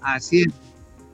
[0.00, 0.69] Así es.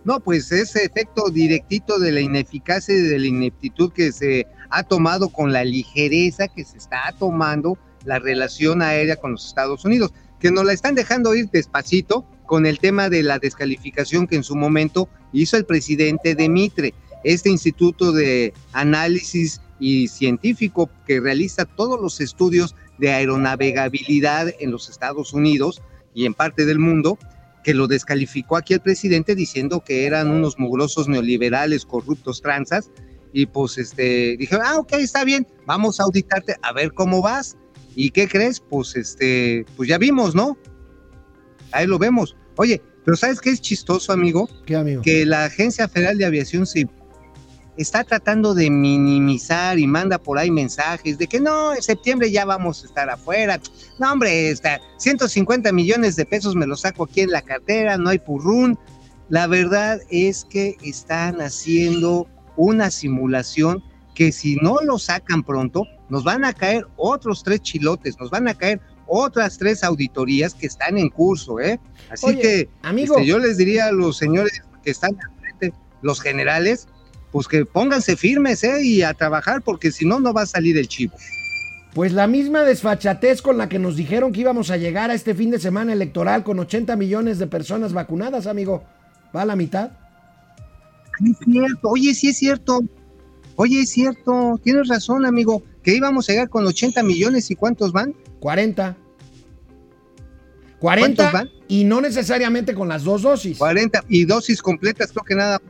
[0.06, 4.84] No, pues ese efecto directito de la ineficacia y de la ineptitud que se ha
[4.84, 10.12] tomado con la ligereza que se está tomando la relación aérea con los Estados Unidos,
[10.38, 14.44] que nos la están dejando ir despacito con el tema de la descalificación que en
[14.44, 16.94] su momento hizo el presidente de Mitre,
[17.24, 24.88] este instituto de análisis y científico que realiza todos los estudios de aeronavegabilidad en los
[24.88, 25.82] Estados Unidos
[26.14, 27.18] y en parte del mundo,
[27.66, 32.92] que lo descalificó aquí el presidente diciendo que eran unos mugrosos neoliberales, corruptos, tranzas,
[33.32, 37.56] y pues este, dijeron, ah, ok, está bien, vamos a auditarte, a ver cómo vas,
[37.96, 40.56] y qué crees, pues este, pues ya vimos, ¿no?
[41.72, 42.36] Ahí lo vemos.
[42.54, 44.48] Oye, pero ¿sabes qué es chistoso, amigo?
[44.64, 45.02] ¿Qué amigo?
[45.02, 46.94] Que la Agencia Federal de Aviación Civil
[47.76, 52.44] está tratando de minimizar y manda por ahí mensajes de que no, en septiembre ya
[52.44, 53.60] vamos a estar afuera.
[53.98, 58.10] No, hombre, está 150 millones de pesos me los saco aquí en la cartera, no
[58.10, 58.78] hay purrún.
[59.28, 63.82] La verdad es que están haciendo una simulación
[64.14, 68.48] que si no lo sacan pronto, nos van a caer otros tres chilotes, nos van
[68.48, 71.78] a caer otras tres auditorías que están en curso, ¿eh?
[72.10, 73.16] Así Oye, que amigo.
[73.16, 75.72] este, yo les diría a los señores que están al frente,
[76.02, 76.88] los generales,
[77.36, 78.82] pues que pónganse firmes, ¿eh?
[78.82, 81.12] Y a trabajar, porque si no, no va a salir el chivo.
[81.92, 85.34] Pues la misma desfachatez con la que nos dijeron que íbamos a llegar a este
[85.34, 88.84] fin de semana electoral con 80 millones de personas vacunadas, amigo.
[89.36, 89.90] Va a la mitad.
[91.28, 92.80] Es cierto, oye, sí es cierto.
[93.56, 97.92] Oye, es cierto, tienes razón, amigo, que íbamos a llegar con 80 millones y cuántos
[97.92, 98.14] van.
[98.40, 98.96] 40.
[100.78, 101.50] 40 ¿Cuántos van?
[101.68, 103.58] y no necesariamente con las dos dosis.
[103.58, 105.60] 40 y dosis completas, creo que nada.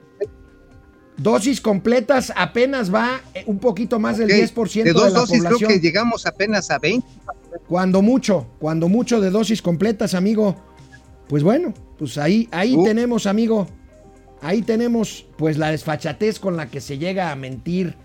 [1.18, 5.20] Dosis completas apenas va eh, un poquito más del Ok, 10% de de, dos la
[5.20, 7.06] dosis creo que llegamos apenas a 20.
[7.68, 10.56] Cuando mucho, cuando mucho de dosis completas, amigo.
[11.28, 12.84] Pues bueno, pues ahí, ahí Uh.
[12.84, 13.66] tenemos, amigo.
[14.42, 17.96] Ahí tenemos, pues, la desfachatez con la que se llega a mentir.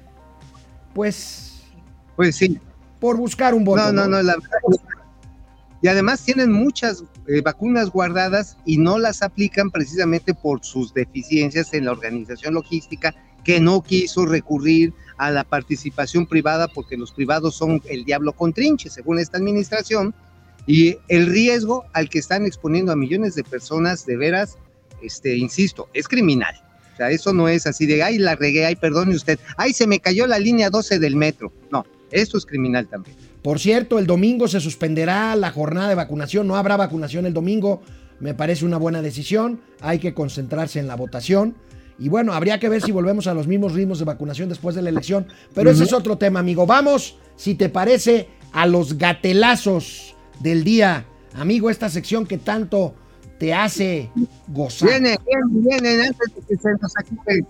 [0.94, 1.62] Pues,
[2.16, 2.58] Pues sí,
[3.00, 3.84] por buscar un voto.
[3.84, 4.58] no, no, no, la verdad.
[5.82, 11.74] Y además tienen muchas eh, vacunas guardadas y no las aplican precisamente por sus deficiencias
[11.74, 17.56] en la organización logística que no quiso recurrir a la participación privada porque los privados
[17.56, 20.14] son el diablo con trinche, según esta administración,
[20.66, 24.58] y el riesgo al que están exponiendo a millones de personas, de veras,
[25.02, 26.56] este, insisto, es criminal.
[26.94, 29.88] O sea, eso no es así de, ay, la regué, ay, perdone usted, ay, se
[29.88, 31.52] me cayó la línea 12 del metro.
[31.72, 33.16] No, esto es criminal también.
[33.42, 36.48] Por cierto, el domingo se suspenderá la jornada de vacunación.
[36.48, 37.82] No habrá vacunación el domingo.
[38.20, 39.62] Me parece una buena decisión.
[39.80, 41.56] Hay que concentrarse en la votación.
[41.98, 44.82] Y bueno, habría que ver si volvemos a los mismos ritmos de vacunación después de
[44.82, 45.28] la elección.
[45.54, 46.66] Pero ese es otro tema, amigo.
[46.66, 51.06] Vamos, si te parece, a los gatelazos del día.
[51.34, 52.96] Amigo, esta sección que tanto
[53.40, 54.12] te hace
[54.48, 54.90] gozar.
[54.90, 57.46] Vienen, vienen, vienen antes de que se nos acabe.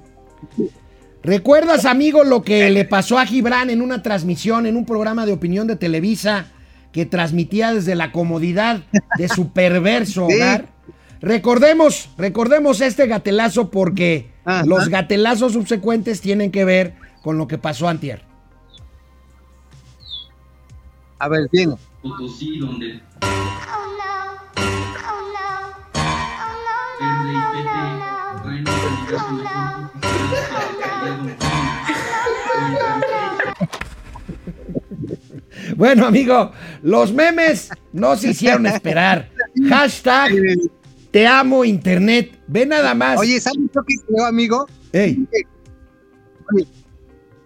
[1.23, 5.33] ¿Recuerdas, amigo, lo que le pasó a Gibran en una transmisión, en un programa de
[5.33, 6.47] opinión de Televisa
[6.91, 8.81] que transmitía desde la comodidad
[9.17, 10.35] de su perverso Sí.
[10.35, 10.65] hogar?
[11.21, 14.65] Recordemos, recordemos este gatelazo porque Ajá.
[14.65, 18.23] los gatelazos subsecuentes tienen que ver con lo que pasó antier.
[21.19, 21.75] A ver, viene.
[22.01, 24.63] Potosí, donde Oh no.
[24.97, 26.01] Oh no.
[29.13, 29.50] Oh no.
[35.81, 36.51] Bueno, amigo,
[36.83, 39.31] los memes no se hicieron esperar.
[39.67, 40.31] Hashtag
[41.09, 42.37] te amo internet.
[42.45, 43.17] Ve nada más.
[43.17, 44.67] Oye, ¿sabes lo que creo, amigo?
[44.93, 45.25] Ey,
[46.53, 46.67] Oye,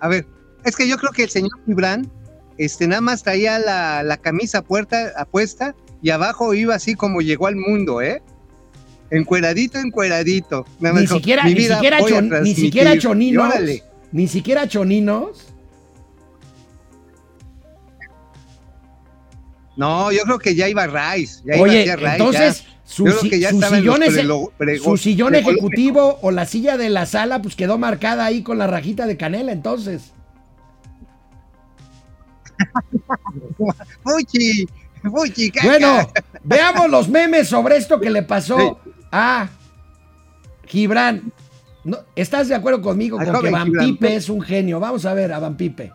[0.01, 0.27] a ver,
[0.65, 2.11] es que yo creo que el señor Gibran,
[2.57, 7.47] este, nada más traía la, la camisa puerta, apuesta y abajo iba así como llegó
[7.47, 8.21] al mundo, ¿eh?
[9.11, 10.65] Encueradito, encueradito.
[10.81, 12.65] Nada más ni dijo, siquiera, "Mi ni siquiera, chon- ni transmitir".
[12.65, 13.53] siquiera choninos.
[14.11, 15.54] Ni siquiera choninos.
[19.75, 21.41] No, yo creo que ya iba Rice.
[21.45, 22.69] Ya iba Oye, Rice, entonces, ya.
[22.85, 24.01] su, Yo creo si- que ya su sillón,
[24.83, 28.67] su sillón ejecutivo o la silla de la sala, pues quedó marcada ahí con la
[28.67, 30.11] rajita de canela, entonces.
[34.03, 34.65] Fuchi,
[35.03, 35.67] Fuchi, caca.
[35.67, 36.09] Bueno,
[36.43, 38.79] veamos los memes sobre esto que le pasó
[39.11, 39.49] a
[40.67, 41.31] Gibran.
[41.83, 43.85] No, ¿Estás de acuerdo conmigo Al con que Van Gibran.
[43.87, 44.79] Pipe es un genio?
[44.79, 45.91] Vamos a ver a Van Pipe.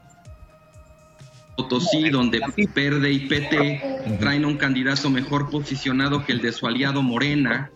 [1.62, 2.40] Potosí, donde
[2.74, 7.70] Verde y PT traen un candidato mejor posicionado que el de su aliado Morena,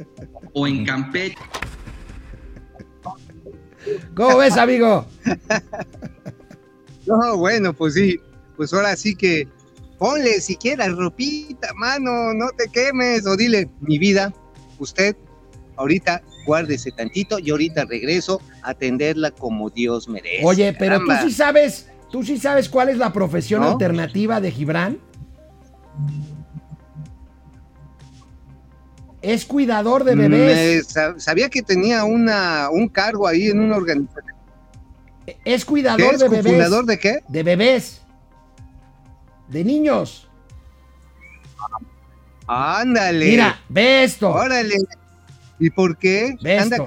[0.53, 1.37] o en Campeche,
[4.15, 5.07] ¿Cómo ves, amigo?
[7.07, 8.19] No, bueno, pues sí.
[8.57, 9.47] Pues ahora sí que
[9.99, 13.27] ponle siquiera ropita, mano, no te quemes.
[13.27, 14.33] O dile, mi vida,
[14.79, 15.15] usted
[15.77, 20.47] ahorita guárdese tantito y ahorita regreso a atenderla como Dios merece.
[20.47, 23.69] Oye, pero tú sí sabes, tú sí sabes cuál es la profesión ¿No?
[23.71, 24.99] alternativa de Gibran.
[29.23, 30.87] Es cuidador de bebés.
[30.89, 34.35] Sa- sabía que tenía una, un cargo ahí en una organización.
[35.45, 36.21] Es ¿Qué cuidador es?
[36.21, 36.53] de bebés.
[36.53, 37.21] ¿Fundador de qué?
[37.29, 38.03] De bebés.
[39.49, 40.29] De niños.
[42.47, 43.27] Ándale.
[43.31, 44.31] Mira, ve esto.
[44.31, 44.77] Órale.
[45.59, 46.37] ¿Y por qué?
[46.43, 46.87] Ve Anda esto.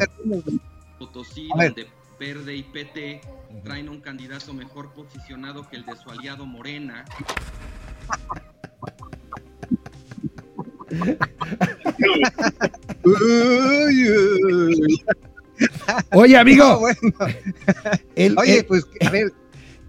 [1.00, 1.88] Potosí, donde
[2.20, 3.22] Verde y PT
[3.64, 7.06] traen un candidato mejor posicionado que el de su aliado Morena,
[13.04, 15.02] Uy, uy.
[16.14, 16.80] Oye, No, amigo.
[16.80, 16.98] bueno.
[18.16, 19.34] el, Oye, el- pues, a ver,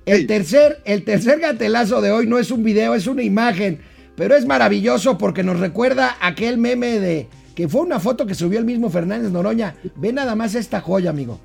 [0.07, 3.81] el tercer, el tercer gatelazo de hoy no es un video, es una imagen.
[4.17, 8.59] Pero es maravilloso porque nos recuerda aquel meme de que fue una foto que subió
[8.59, 9.77] el mismo Fernández Noroña.
[9.97, 11.41] Ve nada más esta joya, amigo.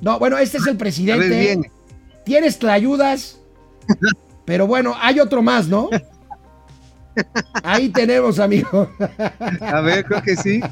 [0.00, 1.70] No, bueno, este es el presidente.
[2.24, 3.38] Tienes tlayudas.
[4.44, 5.88] Pero bueno, hay otro más, ¿no?
[7.62, 8.90] Ahí tenemos, amigo.
[9.60, 10.60] A ver, creo que sí.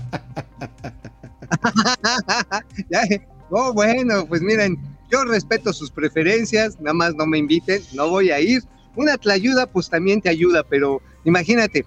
[3.50, 4.76] Oh, bueno, pues miren,
[5.10, 8.62] yo respeto sus preferencias, nada más no me inviten, no voy a ir.
[8.94, 11.86] Una tlayuda, pues también te ayuda, pero imagínate,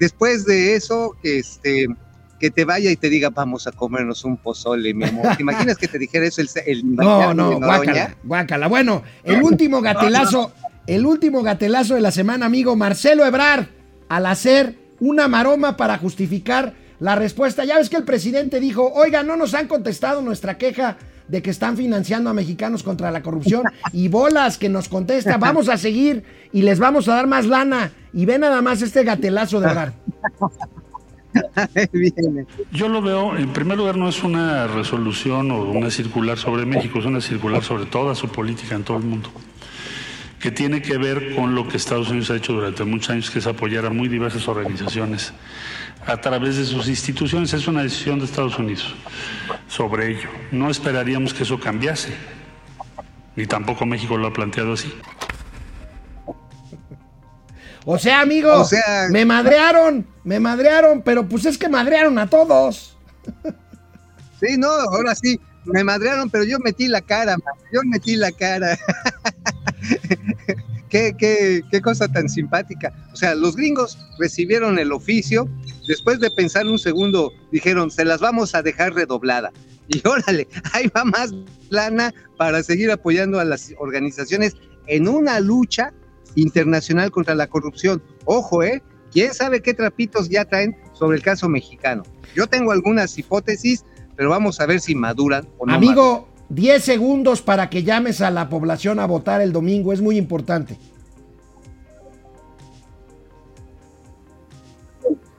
[0.00, 1.86] después de eso, este
[2.38, 5.36] que te vaya y te diga, vamos a comernos un pozole, mi amor.
[5.36, 8.68] ¿Te imaginas que te dijera eso el, el No, no, guácala, guácala.
[8.68, 10.52] Bueno, el último gatelazo,
[10.86, 13.66] el último gatelazo de la semana, amigo, Marcelo Ebrard,
[14.08, 17.64] al hacer una maroma para justificar la respuesta.
[17.64, 20.96] Ya ves que el presidente dijo, oiga, no nos han contestado nuestra queja
[21.28, 25.68] de que están financiando a mexicanos contra la corrupción y bolas que nos contesta, vamos
[25.68, 26.22] a seguir
[26.52, 27.92] y les vamos a dar más lana.
[28.12, 29.92] Y ve nada más este gatelazo de Ebrard.
[32.72, 36.98] Yo lo veo, en primer lugar, no es una resolución o una circular sobre México,
[36.98, 39.30] es una circular sobre toda su política en todo el mundo,
[40.40, 43.38] que tiene que ver con lo que Estados Unidos ha hecho durante muchos años, que
[43.38, 45.32] es apoyar a muy diversas organizaciones
[46.06, 47.52] a través de sus instituciones.
[47.52, 48.94] Es una decisión de Estados Unidos
[49.68, 50.28] sobre ello.
[50.52, 52.14] No esperaríamos que eso cambiase,
[53.34, 54.92] ni tampoco México lo ha planteado así.
[57.88, 62.28] O sea, amigo, O sea- me madrearon, me madrearon, pero pues es que madrearon a
[62.28, 62.96] todos.
[64.40, 68.32] Sí, no, ahora sí, me madrearon, pero yo metí la cara, man, yo metí la
[68.32, 68.76] cara.
[70.88, 72.92] qué, qué, qué cosa tan simpática.
[73.12, 75.48] O sea, los gringos recibieron el oficio,
[75.86, 79.52] después de pensar un segundo, dijeron, se las vamos a dejar redoblada.
[79.88, 81.32] Y órale, ahí va más
[81.70, 84.56] lana para seguir apoyando a las organizaciones
[84.88, 85.92] en una lucha
[86.36, 88.02] internacional contra la corrupción.
[88.24, 88.82] Ojo, ¿eh?
[89.10, 92.04] ¿Quién sabe qué trapitos ya traen sobre el caso mexicano?
[92.34, 93.84] Yo tengo algunas hipótesis,
[94.14, 95.72] pero vamos a ver si maduran o no.
[95.72, 95.76] maduran.
[95.76, 100.16] Amigo, 10 segundos para que llames a la población a votar el domingo, es muy
[100.16, 100.78] importante.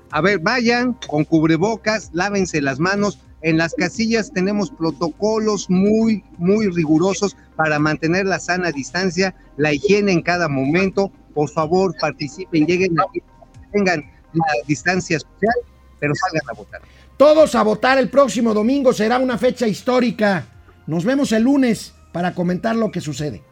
[0.10, 3.20] A ver, vayan con cubrebocas, lávense las manos.
[3.42, 10.12] En las casillas tenemos protocolos muy, muy rigurosos para mantener la sana distancia, la higiene
[10.12, 11.12] en cada momento.
[11.34, 13.22] Por favor, participen, lleguen aquí,
[13.72, 15.56] tengan la distancia social,
[16.00, 16.82] pero salgan a votar.
[17.16, 20.46] Todos a votar el próximo domingo será una fecha histórica.
[20.88, 23.44] Nos vemos el lunes para comentar lo que sucede.